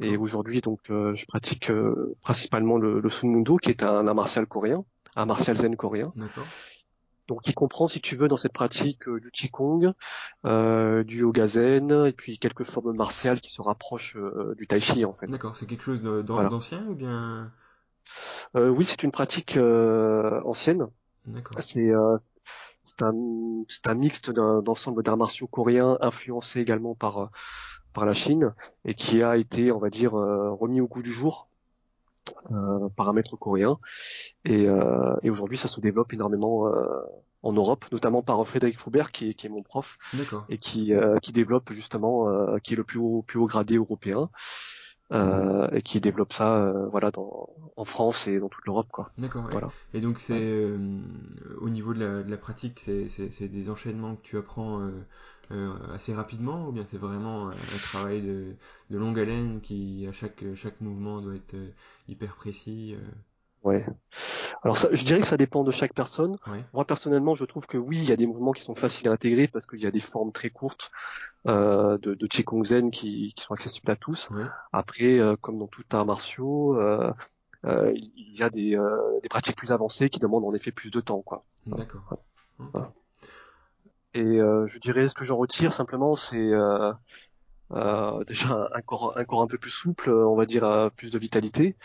Et 0.00 0.16
aujourd'hui, 0.16 0.60
donc, 0.60 0.80
euh, 0.90 1.14
je 1.14 1.24
pratique 1.26 1.70
euh, 1.70 2.16
principalement 2.20 2.76
le, 2.76 3.00
le 3.00 3.08
sunmundo, 3.08 3.56
qui 3.56 3.70
est 3.70 3.82
un 3.82 4.06
art 4.06 4.14
martial 4.14 4.46
coréen, 4.46 4.84
un 5.16 5.26
martial 5.26 5.56
zen 5.56 5.76
coréen. 5.76 6.12
Donc, 7.30 7.40
qui 7.40 7.54
comprend, 7.54 7.86
si 7.86 8.02
tu 8.02 8.16
veux, 8.16 8.28
dans 8.28 8.36
cette 8.36 8.52
pratique 8.52 9.08
euh, 9.08 9.20
du 9.20 9.30
qigong, 9.30 9.94
du 10.44 11.18
yoga 11.20 11.46
zen, 11.46 11.90
et 12.06 12.12
puis 12.12 12.38
quelques 12.38 12.64
formes 12.64 12.94
martiales 12.94 13.40
qui 13.40 13.50
se 13.50 13.62
rapprochent 13.62 14.18
du 14.58 14.66
tai 14.66 14.80
chi, 14.80 15.06
en 15.06 15.12
fait. 15.12 15.28
D'accord. 15.28 15.56
C'est 15.56 15.66
quelque 15.66 15.84
chose 15.84 16.02
d'ancien 16.02 16.84
ou 16.88 16.94
bien? 16.94 17.50
Euh, 18.56 18.68
oui, 18.68 18.84
c'est 18.84 19.02
une 19.02 19.12
pratique 19.12 19.56
euh, 19.56 20.40
ancienne. 20.44 20.88
C'est 21.60 21.90
euh, 21.90 22.16
c'est 22.82 23.02
un, 23.02 23.14
un 23.86 23.94
mixte 23.94 24.30
d'ensemble 24.30 25.02
d'arts 25.02 25.16
martiaux 25.16 25.46
coréens 25.46 25.98
influencés 26.00 26.60
également 26.60 26.94
par 26.94 27.30
par 27.92 28.06
la 28.06 28.12
Chine 28.12 28.54
et 28.84 28.94
qui 28.94 29.22
a 29.22 29.36
été, 29.36 29.70
on 29.70 29.78
va 29.78 29.90
dire, 29.90 30.12
remis 30.12 30.80
au 30.80 30.88
goût 30.88 31.02
du 31.02 31.12
jour 31.12 31.48
euh, 32.50 32.88
par 32.96 33.08
un 33.08 33.12
maître 33.12 33.36
coréen. 33.36 33.78
Et, 34.44 34.68
euh, 34.68 35.16
et 35.22 35.30
aujourd'hui, 35.30 35.58
ça 35.58 35.68
se 35.68 35.80
développe 35.80 36.12
énormément 36.12 36.66
euh, 36.68 37.00
en 37.42 37.52
Europe, 37.52 37.84
notamment 37.92 38.22
par 38.22 38.46
Frédéric 38.46 38.78
Foubert, 38.78 39.12
qui 39.12 39.30
est, 39.30 39.34
qui 39.34 39.46
est 39.46 39.50
mon 39.50 39.62
prof, 39.62 39.98
et 40.48 40.58
qui, 40.58 40.92
qui 41.22 41.32
développe 41.32 41.72
justement, 41.72 42.26
qui 42.62 42.74
est 42.74 42.76
le 42.76 42.84
plus 42.84 42.98
haut, 42.98 43.22
plus 43.26 43.38
haut 43.38 43.46
gradé 43.46 43.76
européen. 43.76 44.30
Euh, 45.12 45.68
et 45.72 45.82
qui 45.82 46.00
développe 46.00 46.32
ça 46.32 46.58
euh, 46.58 46.86
voilà 46.86 47.10
dans, 47.10 47.48
en 47.76 47.84
France 47.84 48.28
et 48.28 48.38
dans 48.38 48.48
toute 48.48 48.64
l'Europe 48.64 48.86
quoi. 48.92 49.10
D'accord. 49.18 49.44
Voilà. 49.50 49.70
Et 49.92 50.00
donc 50.00 50.20
c'est 50.20 50.40
euh, 50.40 51.00
au 51.60 51.68
niveau 51.68 51.94
de 51.94 51.98
la, 51.98 52.22
de 52.22 52.30
la 52.30 52.36
pratique, 52.36 52.78
c'est 52.78 53.48
des 53.48 53.70
enchaînements 53.70 54.14
que 54.14 54.22
tu 54.22 54.38
apprends 54.38 54.88
assez 55.92 56.14
rapidement 56.14 56.68
ou 56.68 56.72
bien 56.72 56.84
c'est 56.84 56.98
vraiment 56.98 57.48
un 57.48 57.78
travail 57.82 58.22
de, 58.22 58.56
de, 58.90 58.98
longue 58.98 59.18
haleine 59.18 59.60
qui 59.60 60.06
à 60.08 60.12
chaque 60.12 60.44
chaque 60.54 60.80
mouvement 60.80 61.20
doit 61.20 61.34
être 61.34 61.56
hyper 62.08 62.36
précis. 62.36 62.96
Ouais. 63.62 63.84
Alors 64.62 64.78
ça, 64.78 64.88
je 64.92 65.04
dirais 65.04 65.20
que 65.20 65.26
ça 65.26 65.36
dépend 65.36 65.64
de 65.64 65.70
chaque 65.70 65.94
personne. 65.94 66.36
Moi 66.72 66.84
personnellement, 66.84 67.34
je 67.34 67.44
trouve 67.44 67.66
que 67.66 67.78
oui, 67.78 67.98
il 67.98 68.04
y 68.04 68.12
a 68.12 68.16
des 68.16 68.26
mouvements 68.26 68.52
qui 68.52 68.62
sont 68.62 68.74
faciles 68.74 69.08
à 69.08 69.12
intégrer 69.12 69.48
parce 69.48 69.66
qu'il 69.66 69.80
y 69.80 69.86
a 69.86 69.90
des 69.90 70.00
formes 70.00 70.32
très 70.32 70.50
courtes 70.50 70.90
euh, 71.46 71.98
de, 71.98 72.14
de 72.14 72.26
Qigong 72.26 72.64
Zen 72.64 72.90
qui, 72.90 73.32
qui, 73.34 73.44
sont 73.44 73.54
accessibles 73.54 73.90
à 73.90 73.96
tous. 73.96 74.30
Après, 74.72 75.18
euh, 75.18 75.36
comme 75.36 75.58
dans 75.58 75.66
tout 75.66 75.84
art 75.92 76.06
martiaux, 76.06 76.78
euh, 76.78 77.12
euh 77.64 77.92
il 77.94 78.34
y 78.34 78.42
a 78.42 78.50
des, 78.50 78.76
euh, 78.76 79.20
des, 79.22 79.28
pratiques 79.28 79.56
plus 79.56 79.72
avancées 79.72 80.10
qui 80.10 80.20
demandent 80.20 80.44
en 80.44 80.52
effet 80.52 80.72
plus 80.72 80.90
de 80.90 81.00
temps, 81.00 81.22
quoi. 81.22 81.44
D'accord. 81.66 82.16
Et 84.14 84.38
je 84.38 84.78
dirais 84.78 85.08
ce 85.08 85.14
que 85.14 85.24
j'en 85.24 85.36
retire 85.36 85.72
simplement, 85.72 86.14
c'est 86.14 86.50
déjà 88.26 88.68
un 88.74 88.82
corps, 88.82 89.16
un 89.16 89.24
corps 89.24 89.42
un 89.42 89.46
peu 89.46 89.58
plus 89.58 89.70
souple, 89.70 90.10
on 90.10 90.36
va 90.36 90.46
dire, 90.46 90.90
plus 90.96 91.10
de 91.10 91.18
vitalité. 91.18 91.76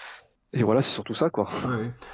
Et 0.55 0.63
voilà, 0.63 0.81
c'est 0.81 0.93
surtout 0.93 1.13
ça, 1.13 1.29
quoi. 1.29 1.49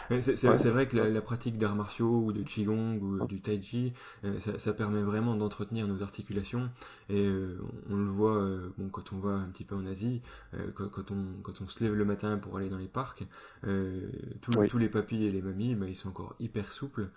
Ouais, 0.10 0.20
C'est 0.20 0.70
vrai 0.70 0.88
que 0.88 0.98
la, 0.98 1.22
pratique 1.22 1.60
d'arts 1.60 1.76
martiaux 1.76 2.24
ou 2.26 2.34
de 2.34 2.42
qigong 2.42 2.98
ou 3.00 3.28
du 3.28 3.40
tai 3.40 3.62
chi, 3.62 3.94
euh, 4.24 4.40
ça, 4.40 4.58
ça, 4.58 4.74
permet 4.74 5.04
vraiment 5.04 5.36
d'entretenir 5.36 5.88
nos 5.88 6.02
articulations. 6.02 6.72
Et 7.10 7.24
euh, 7.24 7.60
on, 7.92 7.96
le 7.96 8.10
voit, 8.10 8.38
euh, 8.38 8.74
bon, 8.80 8.90
quand 8.90 9.14
on 9.14 9.20
va 9.20 9.34
un 9.34 9.48
petit 9.50 9.64
peu 9.64 9.76
en 9.76 9.86
Asie, 9.86 10.24
quand, 10.74 10.90
quand, 10.90 11.12
on, 11.12 11.40
quand 11.44 11.62
on 11.62 11.68
se 11.68 11.84
lève 11.84 11.94
le 11.94 12.04
matin 12.04 12.40
pour 12.40 12.58
aller 12.58 12.70
dans 12.70 12.80
les 12.80 12.88
parcs, 12.88 13.24
tous 13.62 14.78
les 14.80 14.90
papis 14.90 15.24
et 15.24 15.30
les 15.30 15.42
mamies, 15.44 15.76
bah, 15.76 15.86
ils 15.88 15.96
sont 15.96 16.10
encore 16.10 16.36
hyper 16.40 16.72
souples. 16.72 17.10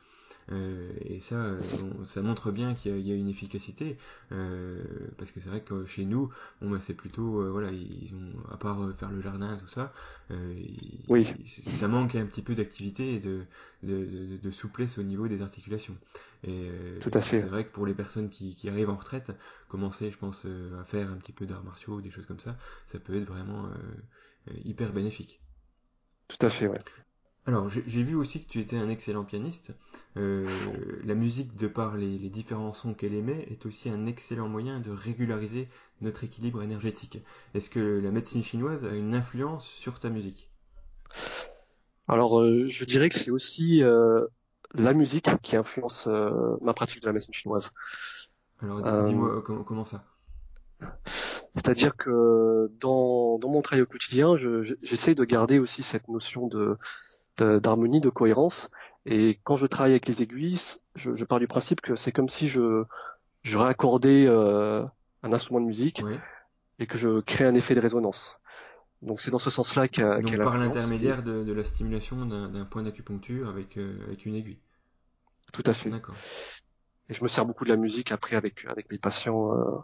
Euh, 0.52 0.92
et 1.00 1.20
ça, 1.20 1.37
euh, 1.37 1.62
ça 2.04 2.22
montre 2.22 2.50
bien 2.50 2.74
qu'il 2.74 2.98
y, 3.00 3.12
a 3.12 3.14
une 3.14 3.28
efficacité, 3.28 3.96
euh, 4.33 4.83
parce 5.16 5.33
que 5.33 5.40
c'est 5.40 5.48
vrai 5.48 5.62
que 5.62 5.85
chez 5.87 6.04
nous, 6.04 6.30
bon, 6.61 6.70
bah, 6.70 6.78
c'est 6.80 6.94
plutôt, 6.94 7.50
voilà, 7.50 7.70
ils 7.70 8.14
ont, 8.14 8.33
à 8.52 8.57
part 8.57 8.78
faire 8.98 9.11
le 9.11 9.20
jardin, 9.20 9.57
tout 9.57 9.68
ça, 9.68 9.92
oui. 11.09 11.26
ça 11.46 11.88
manque 11.88 12.14
un 12.14 12.26
petit 12.26 12.42
peu 12.42 12.54
d'activité 12.54 13.14
et 13.14 13.20
de, 13.20 13.44
de, 13.83 14.38
de, 14.42 14.50
souplesse 14.50 14.98
au 14.98 15.02
niveau 15.02 15.28
des 15.28 15.42
articulations. 15.42 15.96
Et 16.46 16.70
Tout 17.00 17.11
à 17.14 17.20
fait. 17.20 17.40
C'est 17.40 17.46
vrai 17.46 17.64
que 17.64 17.72
pour 17.72 17.87
les 17.87 17.94
personnes 17.94 18.28
qui, 18.28 18.54
qui 18.54 18.68
arrivent 18.68 18.90
en 18.90 18.96
retraite, 18.96 19.33
commencer, 19.68 20.11
je 20.11 20.18
pense, 20.18 20.46
à 20.80 20.85
faire 20.85 21.11
un 21.11 21.16
petit 21.16 21.33
peu 21.33 21.46
d'arts 21.46 21.64
martiaux 21.64 21.94
ou 21.94 22.00
des 22.00 22.11
choses 22.11 22.26
comme 22.26 22.40
ça, 22.40 22.57
ça 22.87 22.98
peut 22.98 23.14
être 23.14 23.26
vraiment 23.26 23.70
hyper 24.64 24.92
bénéfique. 24.92 25.40
Tout 26.28 26.44
à 26.46 26.50
fait, 26.50 26.66
ouais. 26.66 26.78
Alors, 27.46 27.68
j'ai 27.68 28.02
vu 28.02 28.14
aussi 28.14 28.42
que 28.42 28.48
tu 28.48 28.61
étais 28.61 28.78
un 28.78 28.88
excellent 28.88 29.24
pianiste. 29.24 29.74
Euh, 30.16 30.46
la 31.04 31.14
musique, 31.14 31.54
de 31.57 31.66
par 31.66 31.94
les, 31.98 32.16
différents 32.30 32.72
sons 32.72 32.94
qu'elle 32.94 33.12
émet, 33.12 33.46
est 33.50 33.66
aussi 33.66 33.90
un 33.90 34.07
excellent 34.07 34.48
moyen 34.48 34.80
de 34.80 34.90
régulariser 34.90 35.68
notre 36.00 36.24
équilibre 36.24 36.62
énergétique. 36.62 37.18
Est-ce 37.52 37.68
que 37.68 38.00
la 38.02 38.11
médecine 38.11 38.42
chinoise 38.42 38.87
a 38.87 38.94
une 38.94 39.14
influence 39.14 39.66
sur 39.66 39.98
ta 39.98 40.09
musique? 40.09 40.50
Alors, 42.09 42.40
euh, 42.40 42.66
je 42.66 42.85
dirais 42.87 43.11
que 43.11 43.18
c'est 43.18 43.30
aussi 43.30 43.83
euh, 43.83 44.24
la 44.72 44.94
musique 44.94 45.28
qui 45.42 45.57
influence 45.57 46.09
ma 46.62 46.72
pratique 46.72 47.02
de 47.02 47.07
la 47.07 47.12
médecine 47.12 47.35
chinoise. 47.35 47.72
Alors, 48.62 49.04
dis-moi 49.04 49.42
comment, 49.42 49.85
ça? 49.85 50.02
C'est-à-dire 51.54 51.94
que 51.94 52.72
dans, 52.80 53.38
mon 53.42 53.61
travail 53.61 53.83
au 53.83 53.87
quotidien, 53.87 54.35
j'essaie 54.83 55.14
de 55.14 55.24
garder 55.24 55.59
aussi 55.59 55.83
cette 55.83 56.09
notion 56.09 56.48
de, 56.48 56.78
d'harmonie, 57.38 58.00
de 58.00 58.10
cohérence. 58.10 58.70
Et 59.06 59.40
quand 59.44 59.56
je 59.56 59.66
travaille 59.66 59.92
avec 59.92 60.06
les 60.06 60.22
aiguilles, 60.22 60.60
je, 60.94 61.14
je 61.14 61.24
pars 61.24 61.38
du 61.38 61.46
principe 61.46 61.80
que 61.80 61.96
c'est 61.96 62.12
comme 62.12 62.28
si 62.28 62.48
je, 62.48 62.84
je 63.42 63.58
raccordais 63.58 64.26
euh, 64.26 64.84
un 65.22 65.32
instrument 65.32 65.60
de 65.60 65.66
musique 65.66 66.02
et 66.78 66.86
que 66.86 66.98
je 66.98 67.20
crée 67.20 67.44
un 67.44 67.54
effet 67.54 67.74
de 67.74 67.80
résonance. 67.80 68.38
Donc 69.02 69.20
c'est 69.20 69.30
dans 69.30 69.38
ce 69.38 69.50
sens-là 69.50 69.86
qu'elle 69.88 70.22
Donc 70.22 70.36
par 70.38 70.56
l'intermédiaire 70.56 71.22
de, 71.22 71.44
de, 71.44 71.52
la 71.52 71.64
stimulation 71.64 72.24
d'un 72.24 72.64
point 72.64 72.82
d'acupuncture 72.82 73.48
avec, 73.48 73.76
euh, 73.76 74.02
avec 74.06 74.24
une 74.24 74.34
aiguille. 74.34 74.58
Tout 75.52 75.62
à 75.66 75.74
fait. 75.74 75.90
D'accord. 75.90 76.14
Et 77.10 77.14
je 77.14 77.22
me 77.22 77.28
sers 77.28 77.44
beaucoup 77.44 77.64
de 77.64 77.68
la 77.68 77.76
musique 77.76 78.12
après 78.12 78.34
avec, 78.34 78.64
avec 78.64 78.90
mes 78.90 78.96
patients 78.98 79.52
euh, 79.54 79.78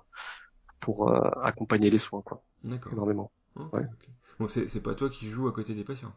pour 0.80 1.10
euh, 1.10 1.20
accompagner 1.42 1.90
les 1.90 1.98
soins, 1.98 2.22
quoi. 2.22 2.42
D'accord. 2.64 2.92
Énormément. 2.92 3.30
ouais. 3.72 3.86
Bon, 4.38 4.48
c'est 4.48 4.82
pas 4.82 4.94
toi 4.94 5.10
qui 5.10 5.28
joues 5.28 5.48
à 5.48 5.52
côté 5.52 5.74
des 5.74 5.84
patients? 5.84 6.14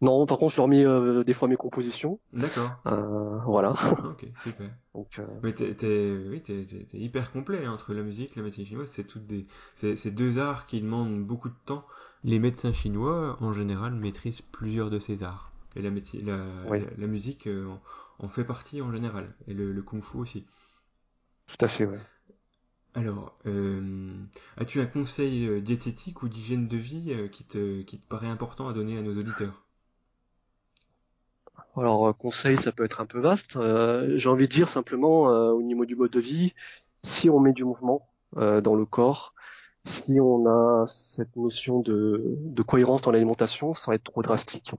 Non, 0.00 0.26
par 0.26 0.38
contre, 0.38 0.52
je 0.52 0.58
leur 0.58 0.68
mets 0.68 0.84
euh, 0.84 1.24
des 1.24 1.32
fois 1.32 1.48
mes 1.48 1.56
compositions. 1.56 2.18
D'accord. 2.32 2.70
Euh, 2.86 3.38
voilà. 3.46 3.70
ok, 4.04 4.26
super. 4.42 4.70
Donc, 4.94 5.18
euh... 5.18 5.26
Mais 5.42 5.52
t'es, 5.52 6.10
oui, 6.28 6.42
t'es, 6.42 6.64
hyper 6.92 7.32
complet 7.32 7.64
hein, 7.64 7.72
entre 7.72 7.94
la 7.94 8.02
musique, 8.02 8.36
la 8.36 8.42
médecine 8.42 8.66
chinoise. 8.66 8.88
C'est 8.88 9.04
toutes 9.04 9.26
des, 9.26 9.46
c'est, 9.74 10.10
deux 10.10 10.38
arts 10.38 10.66
qui 10.66 10.80
demandent 10.80 11.24
beaucoup 11.24 11.48
de 11.48 11.54
temps. 11.64 11.86
Les 12.24 12.38
médecins 12.38 12.72
chinois, 12.72 13.36
en 13.40 13.52
général, 13.52 13.94
maîtrisent 13.94 14.42
plusieurs 14.42 14.90
de 14.90 14.98
ces 14.98 15.22
arts. 15.22 15.52
Et 15.76 15.82
la, 15.82 15.90
médecine, 15.90 16.26
la, 16.26 16.78
la, 16.96 17.06
musique 17.06 17.48
en, 18.18 18.28
fait 18.28 18.44
partie 18.44 18.82
en 18.82 18.92
général. 18.92 19.34
Et 19.48 19.54
le, 19.54 19.72
le 19.72 19.82
kung-fu 19.82 20.18
aussi. 20.18 20.46
Tout 21.46 21.64
à 21.64 21.68
fait, 21.68 21.84
ouais. 21.84 21.98
Alors, 22.94 23.36
euh, 23.46 24.14
as-tu 24.56 24.80
un 24.80 24.86
conseil 24.86 25.60
diététique 25.62 26.22
ou 26.22 26.28
d'hygiène 26.28 26.68
de 26.68 26.76
vie 26.76 27.28
qui, 27.32 27.44
te, 27.44 27.82
qui 27.82 27.98
te 27.98 28.08
paraît 28.08 28.28
important 28.28 28.68
à 28.68 28.72
donner 28.72 28.96
à 28.96 29.02
nos 29.02 29.18
auditeurs? 29.18 29.63
Alors 31.76 32.08
euh, 32.08 32.12
conseil, 32.12 32.56
ça 32.56 32.72
peut 32.72 32.84
être 32.84 33.00
un 33.00 33.06
peu 33.06 33.20
vaste. 33.20 33.56
Euh, 33.56 34.16
j'ai 34.16 34.28
envie 34.28 34.48
de 34.48 34.52
dire 34.52 34.68
simplement 34.68 35.30
euh, 35.30 35.50
au 35.50 35.62
niveau 35.62 35.84
du 35.86 35.96
mode 35.96 36.10
de 36.10 36.20
vie, 36.20 36.54
si 37.02 37.28
on 37.30 37.40
met 37.40 37.52
du 37.52 37.64
mouvement 37.64 38.08
dans 38.36 38.74
le 38.74 38.84
corps, 38.84 39.32
si 39.84 40.18
on 40.20 40.44
a 40.46 40.86
cette 40.88 41.36
notion 41.36 41.78
de, 41.78 42.20
de 42.40 42.62
cohérence 42.62 43.02
dans 43.02 43.12
l'alimentation 43.12 43.74
sans 43.74 43.92
être 43.92 44.02
trop 44.02 44.22
drastique 44.22 44.74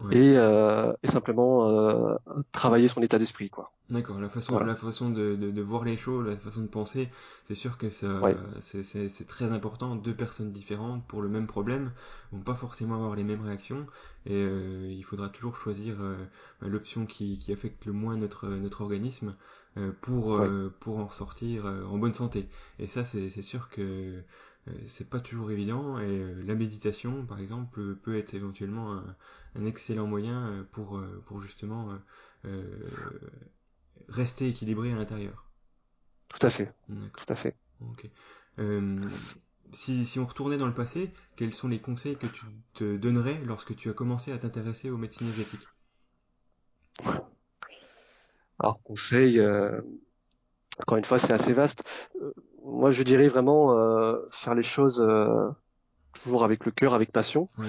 Ouais. 0.00 0.14
et, 0.16 0.34
euh, 0.36 0.92
et 1.02 1.08
simplement 1.08 1.68
euh, 1.68 2.16
travailler 2.52 2.88
son 2.88 3.02
état 3.02 3.18
d'esprit 3.18 3.50
quoi. 3.50 3.72
D'accord, 3.90 4.20
la 4.20 4.28
façon, 4.28 4.52
Voilà. 4.52 4.66
la 4.66 4.76
façon 4.76 5.08
de, 5.08 5.34
de, 5.34 5.50
de 5.50 5.62
voir 5.62 5.82
les 5.82 5.96
choses, 5.96 6.26
la 6.26 6.36
façon 6.36 6.60
de 6.60 6.66
penser, 6.66 7.08
c'est 7.44 7.54
sûr 7.54 7.78
que 7.78 7.88
ça, 7.88 8.20
Ouais. 8.22 8.36
c'est, 8.60 9.26
très 9.26 9.50
important. 9.52 9.96
Deux 9.96 10.14
personnes 10.14 10.52
différentes 10.52 11.06
pour 11.08 11.22
le 11.22 11.30
même 11.30 11.46
problème 11.46 11.92
vont 12.30 12.40
pas 12.42 12.54
forcément 12.54 12.96
avoir 12.96 13.16
les 13.16 13.24
mêmes 13.24 13.40
réactions 13.42 13.86
et 14.26 14.34
euh, 14.34 14.92
il 14.92 15.02
faudra 15.04 15.30
toujours 15.30 15.56
choisir 15.56 15.94
euh, 16.00 16.16
l'option 16.60 17.06
qui, 17.06 17.38
qui 17.38 17.50
affecte 17.50 17.86
le 17.86 17.92
moins 17.92 18.18
notre, 18.18 18.48
notre 18.48 18.82
organisme 18.82 19.34
euh, 19.78 19.90
pour, 20.02 20.34
euh, 20.34 20.70
pour 20.80 20.98
en 20.98 21.10
sortir 21.10 21.64
euh, 21.64 21.82
en 21.86 21.96
bonne 21.96 22.12
santé. 22.14 22.46
Et 22.78 22.86
ça, 22.88 23.04
c'est, 23.04 23.30
c'est 23.30 23.40
sûr 23.42 23.70
que 23.70 24.22
c'est 24.84 25.08
pas 25.08 25.20
toujours 25.20 25.50
évident 25.50 25.98
et 25.98 26.34
la 26.44 26.54
méditation, 26.54 27.24
par 27.24 27.40
exemple, 27.40 27.94
peut 27.96 28.18
être 28.18 28.34
éventuellement 28.34 28.92
un, 28.92 29.16
un 29.58 29.66
excellent 29.66 30.06
moyen 30.06 30.48
euh, 30.48 30.62
pour, 30.72 30.98
euh, 30.98 31.22
pour 31.26 31.42
justement 31.42 31.90
euh, 32.44 32.64
rester 34.08 34.48
équilibré 34.48 34.92
à 34.92 34.96
l'intérieur. 34.96 35.46
Tout 36.28 36.46
à 36.46 36.50
fait, 36.50 36.72
tout 36.88 37.26
à 37.28 37.34
fait. 37.34 37.56
Ok. 37.80 38.08
Euh, 38.58 39.00
si, 39.72 40.06
si 40.06 40.18
on 40.18 40.26
retournait 40.26 40.56
dans 40.56 40.66
le 40.66 40.74
passé, 40.74 41.10
quels 41.36 41.54
sont 41.54 41.68
les 41.68 41.78
conseils 41.80 42.16
que 42.16 42.26
tu 42.26 42.44
te 42.74 42.96
donnerais 42.96 43.40
lorsque 43.44 43.74
tu 43.76 43.90
as 43.90 43.92
commencé 43.92 44.32
à 44.32 44.38
t'intéresser 44.38 44.90
aux 44.90 44.96
médecines 44.96 45.28
asiatiques? 45.28 45.68
Alors 48.60 48.82
conseil, 48.82 49.38
euh, 49.38 49.80
encore 50.80 50.98
une 50.98 51.04
fois, 51.04 51.18
c'est 51.18 51.32
assez 51.32 51.52
vaste. 51.52 51.84
Euh, 52.20 52.32
moi, 52.64 52.90
je 52.90 53.02
dirais 53.02 53.28
vraiment 53.28 53.78
euh, 53.78 54.18
faire 54.30 54.54
les 54.54 54.62
choses 54.62 55.04
toujours 56.22 56.44
avec 56.44 56.64
le 56.64 56.72
cœur, 56.72 56.94
avec 56.94 57.12
passion. 57.12 57.48
Ouais. 57.58 57.66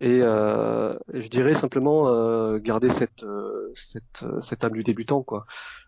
Et 0.00 0.20
euh, 0.22 0.96
je 1.12 1.26
dirais 1.28 1.54
simplement 1.54 2.08
euh, 2.08 2.58
garder 2.58 2.88
cette, 2.88 3.24
euh, 3.24 3.70
cette, 3.74 4.24
cette 4.40 4.62
âme 4.64 4.72
du 4.72 4.84
débutant, 4.84 5.22
quoi. 5.22 5.44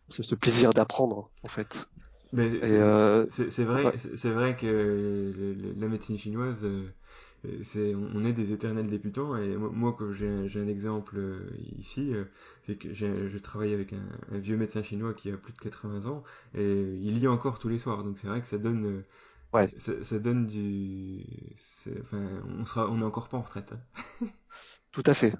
Ce, 0.08 0.22
ce 0.22 0.34
plaisir 0.34 0.70
d'apprendre, 0.72 1.30
en 1.44 1.48
fait. 1.48 1.88
Mais 2.32 2.60
c'est 2.62 3.64
vrai, 3.64 3.84
ouais. 3.84 3.92
c'est 3.96 4.30
vrai 4.32 4.56
que 4.56 5.54
la 5.78 5.88
médecine 5.88 6.18
chinoise, 6.18 6.66
c'est, 7.62 7.94
on 7.94 8.24
est 8.24 8.32
des 8.32 8.52
éternels 8.52 8.88
débutants. 8.88 9.36
Et 9.36 9.56
moi, 9.56 9.94
quand 9.98 10.12
j'ai 10.12 10.60
un 10.60 10.68
exemple 10.68 11.18
ici, 11.78 12.12
c'est 12.62 12.76
que 12.76 12.92
je 12.94 13.38
travaille 13.38 13.74
avec 13.74 13.92
un, 13.92 14.02
un 14.32 14.38
vieux 14.38 14.56
médecin 14.56 14.82
chinois 14.82 15.14
qui 15.14 15.30
a 15.30 15.36
plus 15.36 15.52
de 15.52 15.58
80 15.58 16.06
ans 16.06 16.22
et 16.54 16.82
il 17.00 17.18
lit 17.18 17.28
encore 17.28 17.58
tous 17.58 17.68
les 17.68 17.78
soirs. 17.78 18.04
Donc 18.04 18.18
c'est 18.18 18.28
vrai 18.28 18.40
que 18.40 18.46
ça 18.46 18.58
donne, 18.58 19.02
ouais, 19.52 19.72
ça, 19.78 20.02
ça 20.04 20.18
donne 20.18 20.46
du, 20.46 21.24
enfin, 22.02 22.42
on 22.58 22.66
sera, 22.66 22.88
on 22.90 22.98
est 22.98 23.02
encore 23.02 23.28
pas 23.28 23.36
en 23.38 23.42
retraite. 23.42 23.72
hein. 23.72 24.04
tout 24.92 25.02
à 25.06 25.14
fait. 25.14 25.34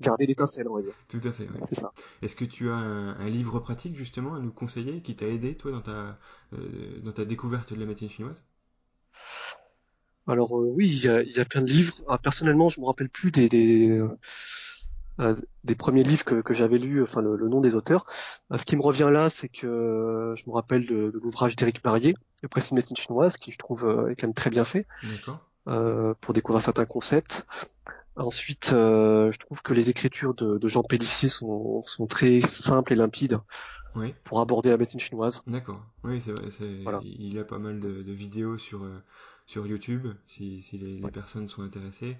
Garder 0.00 0.26
l'étincelle, 0.26 0.66
on 0.68 0.74
va 0.74 0.82
dire. 0.82 0.94
Tout 1.08 1.20
à 1.24 1.32
fait. 1.32 1.48
ouais. 1.48 1.60
C'est 1.68 1.74
ça. 1.74 1.92
Est-ce 2.22 2.36
que 2.36 2.44
tu 2.44 2.70
as 2.70 2.74
un, 2.74 3.16
un 3.18 3.28
livre 3.30 3.58
pratique 3.60 3.96
justement 3.96 4.34
à 4.34 4.40
nous 4.40 4.52
conseiller 4.52 5.02
qui 5.02 5.16
t'a 5.16 5.26
aidé 5.26 5.56
toi 5.56 5.72
dans 5.72 5.80
ta, 5.82 6.18
euh, 6.54 7.00
dans 7.00 7.12
ta 7.12 7.24
découverte 7.24 7.72
de 7.74 7.80
la 7.80 7.86
médecine 7.86 8.10
chinoise? 8.10 8.44
Alors 10.28 10.56
euh, 10.60 10.70
oui, 10.76 10.86
il 10.88 11.04
y 11.04 11.08
a, 11.08 11.22
il 11.22 11.32
y 11.34 11.40
a 11.40 11.44
plein 11.44 11.62
de 11.62 11.66
livres. 11.70 11.96
Ah, 12.08 12.18
personnellement, 12.18 12.68
je 12.68 12.80
me 12.80 12.86
rappelle 12.86 13.08
plus 13.08 13.30
des, 13.30 13.48
des, 13.48 13.88
euh, 13.88 14.08
des 15.64 15.74
premiers 15.74 16.02
livres 16.04 16.24
que, 16.24 16.40
que 16.42 16.54
j'avais 16.54 16.78
lus, 16.78 17.02
enfin 17.02 17.20
le, 17.20 17.36
le 17.36 17.48
nom 17.48 17.60
des 17.60 17.74
auteurs. 17.74 18.04
Euh, 18.52 18.56
ce 18.58 18.64
qui 18.64 18.76
me 18.76 18.82
revient 18.82 19.10
là, 19.12 19.30
c'est 19.30 19.48
que 19.48 19.66
euh, 19.66 20.34
je 20.36 20.44
me 20.46 20.52
rappelle 20.52 20.86
de, 20.86 21.10
de 21.10 21.18
l'ouvrage 21.22 21.56
d'Éric 21.56 21.84
Marier, 21.84 22.14
Le 22.42 22.48
précis 22.48 22.70
de 22.70 22.76
médecine 22.76 22.96
chinoise, 22.96 23.36
qui 23.36 23.50
je 23.52 23.58
trouve 23.58 23.84
euh, 23.84 24.08
est 24.10 24.16
quand 24.16 24.26
même 24.28 24.34
très 24.34 24.50
bien 24.50 24.64
fait 24.64 24.86
euh, 25.66 26.14
pour 26.20 26.34
découvrir 26.34 26.62
certains 26.62 26.86
concepts. 26.86 27.46
Ensuite, 28.16 28.72
euh, 28.74 29.30
je 29.30 29.38
trouve 29.38 29.62
que 29.62 29.72
les 29.72 29.90
écritures 29.90 30.34
de, 30.34 30.58
de 30.58 30.68
Jean 30.68 30.82
Pellissier 30.82 31.28
sont, 31.28 31.82
sont 31.84 32.06
très 32.06 32.40
simples 32.40 32.92
et 32.92 32.96
limpides 32.96 33.38
Oui. 33.94 34.14
pour 34.24 34.40
aborder 34.40 34.70
la 34.70 34.76
médecine 34.76 34.98
chinoise. 35.00 35.42
D'accord. 35.46 35.80
Oui, 36.04 36.20
c'est 36.20 36.32
vrai. 36.32 36.50
c'est- 36.50 36.82
Voilà. 36.82 37.00
Il 37.04 37.32
y 37.32 37.38
a 37.38 37.44
pas 37.44 37.58
mal 37.58 37.78
de, 37.78 38.02
de 38.02 38.12
vidéos 38.12 38.58
sur, 38.58 38.82
euh, 38.82 38.98
sur 39.46 39.66
YouTube, 39.66 40.08
si, 40.26 40.62
si 40.62 40.78
les, 40.78 40.98
les 40.98 41.10
personnes 41.10 41.48
sont 41.48 41.62
intéressées. 41.62 42.16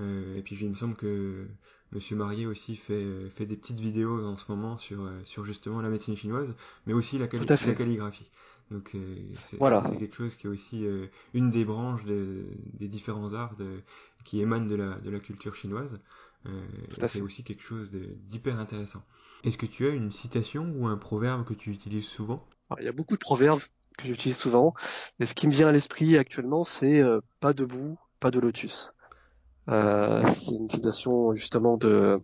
Euh, 0.00 0.36
et 0.38 0.42
puis 0.42 0.56
il 0.58 0.70
me 0.70 0.74
semble 0.74 0.96
que 0.96 1.46
Monsieur 1.92 2.16
Marié 2.16 2.46
aussi 2.46 2.76
fait, 2.76 3.04
fait 3.30 3.46
des 3.46 3.56
petites 3.56 3.80
vidéos 3.80 4.24
en 4.26 4.36
ce 4.36 4.44
moment 4.48 4.78
sur, 4.78 5.02
euh, 5.02 5.20
sur 5.24 5.44
justement 5.44 5.82
la 5.82 5.90
médecine 5.90 6.16
chinoise, 6.16 6.54
mais 6.86 6.92
aussi 6.94 7.18
la, 7.18 7.28
calligraphie. 7.28 8.30
Donc 8.70 8.94
euh, 8.94 9.16
c'est 9.40 9.58
Voilà. 9.58 9.82
quelque 9.98 10.14
chose 10.16 10.36
qui 10.36 10.46
est 10.46 10.50
aussi 10.50 10.86
euh, 10.86 11.06
une 11.34 11.50
des 11.50 11.64
branches 11.64 12.04
de- 12.04 12.46
des 12.72 12.88
différents 12.88 13.34
arts 13.34 13.56
de, 13.56 13.82
qui 14.24 14.40
émanent 14.40 14.66
de 14.66 14.74
la, 14.74 14.94
de 15.00 15.10
la 15.10 15.20
culture 15.20 15.54
chinoise. 15.54 16.00
Euh, 16.46 16.66
c'est 17.06 17.20
aussi 17.20 17.44
quelque 17.44 17.62
chose 17.62 17.90
d'hyper 17.92 18.58
intéressant. 18.58 19.02
Est-ce 19.44 19.58
que 19.58 19.66
tu 19.66 19.86
as 19.86 19.90
une 19.90 20.10
citation 20.12 20.72
ou 20.76 20.86
un 20.86 20.96
proverbe 20.96 21.44
que 21.44 21.54
tu 21.54 21.70
utilises 21.70 22.06
souvent? 22.06 22.44
Alors, 22.70 22.80
il 22.80 22.84
y 22.86 22.88
a 22.88 22.92
beaucoup 22.92 23.14
de 23.14 23.20
proverbes 23.20 23.60
que 23.96 24.06
j'utilise 24.06 24.36
souvent. 24.36 24.74
Et 25.20 25.26
ce 25.26 25.34
qui 25.34 25.46
me 25.46 25.52
vient 25.52 25.68
à 25.68 25.72
l'esprit 25.72 26.16
actuellement, 26.18 26.64
c'est 26.64 27.02
pas 27.40 27.52
debout, 27.52 27.98
pas 28.20 28.30
de 28.30 28.40
lotus. 28.40 28.92
Euh, 29.68 30.22
c'est 30.34 30.54
une 30.54 30.68
citation 30.68 31.34
justement 31.34 31.76
de, 31.76 32.20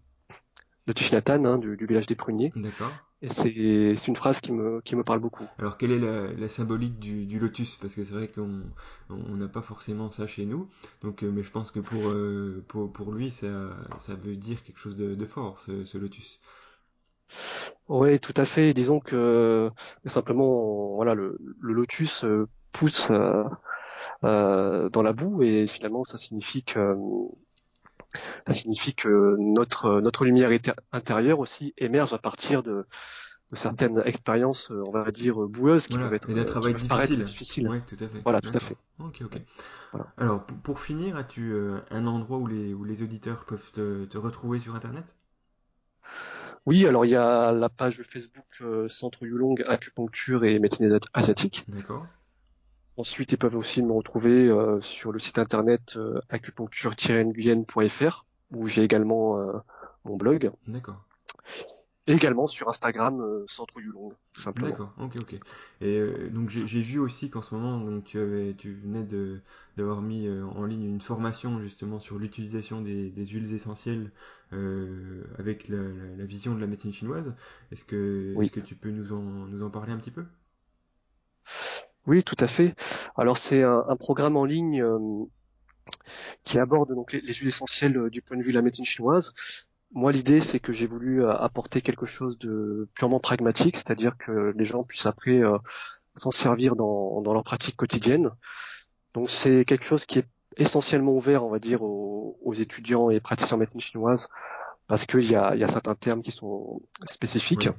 de 0.87 0.92
Tichinatan, 0.92 1.44
hein, 1.44 1.59
du, 1.59 1.77
du 1.77 1.87
village 1.87 2.07
des 2.07 2.16
pruniers. 2.16 2.53
D'accord. 2.57 2.90
Et 3.20 3.31
c'est 3.31 4.07
une 4.07 4.14
phrase 4.14 4.40
qui 4.40 4.53
me, 4.53 4.81
qui 4.81 4.94
me 4.94 5.03
parle 5.03 5.18
beaucoup. 5.18 5.44
Alors 5.59 5.77
quelle 5.77 5.90
est 5.90 5.98
la, 5.98 6.33
la 6.33 6.48
symbolique 6.48 7.01
du, 7.01 7.27
du 7.27 7.40
lotus? 7.40 7.77
Parce 7.81 7.96
que 7.96 8.05
c'est 8.05 8.14
vrai 8.14 8.29
qu'on 8.29 8.62
on 9.11 9.35
n'a 9.35 9.48
pas 9.48 9.61
forcément 9.61 10.11
ça 10.12 10.29
chez 10.29 10.46
nous. 10.46 10.68
Donc, 11.03 11.24
euh, 11.24 11.31
mais 11.33 11.42
je 11.42 11.51
pense 11.51 11.72
que 11.72 11.81
pour, 11.81 12.09
euh, 12.09 12.64
pour, 12.68 12.92
pour 12.92 13.11
lui, 13.11 13.33
ça, 13.33 13.48
ça 13.98 14.14
veut 14.14 14.37
dire 14.37 14.62
quelque 14.62 14.79
chose 14.79 14.94
de, 14.94 15.16
de 15.16 15.27
fort, 15.27 15.59
ce, 15.66 15.85
ce 15.85 15.98
lotus. 15.98 16.38
Oui, 17.88 18.20
tout 18.20 18.35
à 18.37 18.44
fait. 18.44 18.72
Disons 18.72 19.01
que 19.01 19.68
simplement, 20.07 20.94
voilà, 20.94 21.14
le, 21.14 21.38
le 21.61 21.72
lotus 21.72 22.24
pousse 22.70 23.11
dans 24.23 25.03
la 25.03 25.13
boue 25.13 25.43
et 25.43 25.67
finalement, 25.67 26.05
ça 26.05 26.19
signifie 26.19 26.63
que 26.63 26.95
ça 28.47 28.55
signifie 28.55 28.95
que 28.95 29.37
notre 29.39 30.01
notre 30.01 30.25
lumière 30.25 30.51
intérieure 30.93 31.41
aussi 31.41 31.75
émerge 31.77 32.15
à 32.15 32.19
partir 32.19 32.63
de, 32.63 32.87
de 33.51 33.57
certaines 33.57 34.03
expériences, 34.05 34.71
euh, 34.71 34.83
on 34.87 34.91
va 34.91 35.11
dire 35.11 35.37
boueuses, 35.37 35.87
qui 35.87 35.97
peuvent 35.97 36.13
être 36.13 36.31
et 36.31 36.35
euh, 36.35 36.45
qui 36.45 36.47
travail 36.47 36.75
difficile. 36.75 37.25
difficiles. 37.25 37.69
Oui, 37.69 37.81
tout 37.87 38.03
à 38.03 38.09
fait. 38.09 38.21
Voilà, 38.23 38.41
tout 38.41 38.51
à 38.55 38.61
fait. 38.61 38.77
Ok, 38.99 39.23
ok. 39.25 39.41
Voilà. 39.93 40.07
Alors, 40.19 40.45
pour, 40.45 40.59
pour 40.59 40.81
finir, 40.81 41.17
as-tu 41.17 41.53
euh, 41.53 41.79
un 41.91 42.07
endroit 42.07 42.39
où 42.39 42.47
les, 42.47 42.75
où 42.75 42.85
les 42.85 43.03
auditeurs 43.03 43.45
peuvent 43.47 43.73
te, 43.73 44.05
te 44.05 44.19
retrouver 44.19 44.59
sur 44.59 44.75
Internet? 44.75 45.17
Oui, 46.67 46.87
alors 46.87 47.07
il 47.07 47.11
y 47.11 47.17
a 47.17 47.53
la 47.53 47.71
page 47.71 48.03
Facebook 48.03 48.45
euh, 48.61 48.89
Centre 48.89 49.25
Yulong 49.25 49.63
Acupuncture 49.67 50.45
et 50.45 50.59
Médecine 50.59 50.99
Asiatique. 51.15 51.65
D'accord. 51.69 52.07
Ensuite, 52.99 53.33
ils 53.33 53.39
peuvent 53.39 53.57
aussi 53.57 53.83
me 53.83 53.93
retrouver 53.93 54.47
euh, 54.49 54.79
sur 54.83 55.11
le 55.11 55.19
site 55.19 55.39
internet 55.39 55.97
euh, 55.97 56.21
acupuncture-nguyen.fr 56.29 58.27
où 58.51 58.67
j'ai 58.69 58.83
également 58.83 59.39
euh, 59.39 59.53
mon 60.05 60.17
blog 60.19 60.51
D'accord. 60.69 61.01
et 62.09 62.13
également 62.13 62.49
sur 62.49 62.69
Instagram 62.69 63.25
Centre 63.47 63.81
Yulong, 63.81 64.13
tout 64.33 64.41
simplement. 64.41 64.81
D'accord, 64.81 64.93
ok, 64.99 65.15
ok. 65.21 65.37
Et 65.81 66.03
donc 66.31 66.49
j'ai 66.51 66.83
vu 66.83 66.99
aussi 66.99 67.31
qu'en 67.31 67.43
ce 67.43 67.55
moment, 67.55 67.79
donc 67.81 68.05
tu 68.05 68.19
avais, 68.19 68.55
tu 68.55 68.75
venais 68.75 69.05
d'avoir 69.77 70.03
mis 70.03 70.29
en 70.29 70.65
ligne 70.65 70.85
une 70.85 71.01
formation 71.01 71.61
justement 71.61 72.01
sur 72.01 72.19
l'utilisation 72.19 72.81
des, 72.83 73.11
des 73.11 73.27
huiles 73.27 73.55
essentielles 73.55 74.11
avec 75.39 75.69
la, 75.69 75.77
la- 75.79 76.17
la 76.17 76.25
vision 76.25 76.55
de 76.55 76.61
la 76.61 76.67
médecine 76.67 76.93
chinoise. 76.93 77.35
Est-ce 77.71 77.85
que 77.85 78.35
Oui, 78.35 78.51
que 78.51 78.61
tu 78.61 78.75
peux 78.75 78.91
nous 78.91 79.13
en 79.13 79.21
nous 79.23 79.63
en 79.63 79.71
parler 79.71 79.93
un 79.93 79.99
petit 79.99 80.11
peu? 80.11 80.25
Oui, 82.09 82.25
tout 82.25 82.37
à 82.40 82.49
fait. 82.49 82.75
Alors 83.16 83.38
c'est 83.38 83.62
un, 83.62 83.85
un 83.88 83.97
programme 83.97 84.37
en 84.37 84.44
ligne 84.44 84.83
euh, 84.83 84.99
qui 86.44 86.59
aborde 86.59 86.92
donc 86.94 87.12
les, 87.12 87.21
les 87.21 87.35
huiles 87.35 87.49
essentielles 87.49 87.97
euh, 87.97 88.11
du 88.11 88.21
point 88.23 88.37
de 88.37 88.42
vue 88.42 88.51
de 88.51 88.57
la 88.57 88.62
médecine 88.62 88.85
chinoise. 88.85 89.33
Moi, 89.92 90.12
l'idée, 90.12 90.40
c'est 90.40 90.61
que 90.61 90.73
j'ai 90.73 90.87
voulu 90.87 91.23
euh, 91.23 91.33
apporter 91.33 91.81
quelque 91.81 92.05
chose 92.05 92.37
de 92.38 92.88
purement 92.94 93.21
pragmatique, 93.21 93.77
c'est-à-dire 93.77 94.16
que 94.18 94.53
les 94.55 94.64
gens 94.64 94.85
puissent 94.85 95.07
après 95.07 95.38
euh, 95.38 95.57
s'en 96.14 96.31
servir 96.31 96.77
dans, 96.77 97.23
dans 97.23 97.33
leur 97.33 97.44
pratique 97.44 97.77
quotidienne. 97.77 98.31
Donc 99.14 99.31
c'est 99.31 99.64
quelque 99.64 99.85
chose 99.85 100.05
qui 100.05 100.18
est 100.18 100.29
essentiellement 100.57 101.12
ouvert, 101.12 101.44
on 101.44 101.51
va 101.51 101.59
dire, 101.59 101.83
aux, 101.83 102.38
aux 102.42 102.55
étudiants 102.55 103.09
et 103.11 103.21
praticiens 103.21 103.57
en 103.57 103.61
médecine 103.61 103.81
chinoise, 103.81 104.29
parce 104.88 105.07
qu'il 105.07 105.31
y 105.31 105.37
a, 105.37 105.55
il 105.55 105.61
y 105.61 105.64
a 105.64 105.68
certains 105.68 105.94
termes 105.94 106.23
qui 106.23 106.33
sont 106.33 106.81
spécifiques. 107.07 107.68
Oui, 107.68 107.75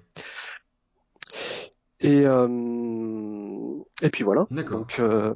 Et, 2.00 2.26
euh, 2.26 2.48
Et 4.02 4.10
puis 4.10 4.24
voilà. 4.24 4.48
D'accord. 4.52 4.80
Donc 4.80 5.00
euh, 5.00 5.34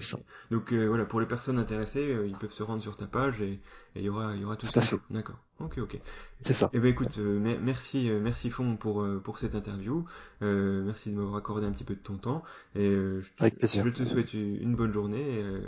ça. 0.00 0.18
Donc 0.50 0.72
euh, 0.72 0.86
voilà, 0.86 1.04
pour 1.04 1.20
les 1.20 1.26
personnes 1.26 1.58
intéressées, 1.58 2.12
euh, 2.12 2.26
ils 2.26 2.34
peuvent 2.34 2.52
se 2.52 2.62
rendre 2.62 2.82
sur 2.82 2.96
ta 2.96 3.06
page 3.06 3.40
et 3.42 3.60
il 3.96 4.02
y 4.02 4.08
aura, 4.08 4.34
y 4.36 4.44
aura 4.44 4.56
tout 4.56 4.66
Tout 4.66 4.80
faut. 4.80 4.98
fait. 4.98 5.14
D'accord. 5.14 5.36
Ok, 5.60 5.78
ok. 5.78 5.98
C'est 6.42 6.52
ça. 6.52 6.70
Eh 6.74 6.80
ben 6.80 6.88
écoute, 6.88 7.18
euh, 7.18 7.38
mer- 7.38 7.60
merci, 7.62 8.10
euh, 8.10 8.20
merci 8.20 8.50
Fon 8.50 8.76
pour, 8.76 9.02
euh, 9.02 9.20
pour 9.22 9.38
cette 9.38 9.54
interview. 9.54 10.04
Euh, 10.42 10.82
merci 10.84 11.10
de 11.10 11.14
m'avoir 11.16 11.36
accordé 11.36 11.66
un 11.66 11.72
petit 11.72 11.84
peu 11.84 11.94
de 11.94 12.00
ton 12.00 12.16
temps. 12.16 12.42
Et 12.74 12.88
euh, 12.88 13.20
je, 13.20 13.48
je 13.82 13.88
te 13.88 14.04
souhaite 14.04 14.34
une 14.34 14.74
bonne 14.74 14.92
journée. 14.92 15.38
et, 15.38 15.42
euh, 15.42 15.60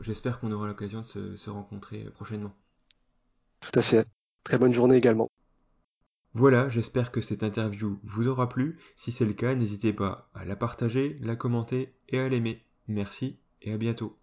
j'espère 0.00 0.40
qu'on 0.40 0.52
aura 0.52 0.66
l'occasion 0.66 1.00
de 1.00 1.06
se, 1.06 1.36
se 1.36 1.50
rencontrer 1.50 2.04
prochainement. 2.14 2.52
Tout 3.60 3.78
à 3.78 3.80
fait. 3.80 4.06
Très 4.44 4.58
bonne 4.58 4.74
journée 4.74 4.96
également. 4.96 5.30
Voilà, 6.32 6.68
j'espère 6.68 7.10
que 7.10 7.20
cette 7.20 7.42
interview 7.42 7.98
vous 8.04 8.28
aura 8.28 8.48
plu. 8.48 8.78
Si 8.94 9.10
c'est 9.10 9.24
le 9.24 9.32
cas, 9.32 9.54
n'hésitez 9.54 9.92
pas 9.92 10.30
à 10.34 10.44
la 10.44 10.54
partager, 10.54 11.18
la 11.22 11.34
commenter 11.34 11.94
et 12.08 12.20
à 12.20 12.28
l'aimer. 12.28 12.64
Merci 12.86 13.40
et 13.62 13.72
à 13.72 13.76
bientôt. 13.76 14.19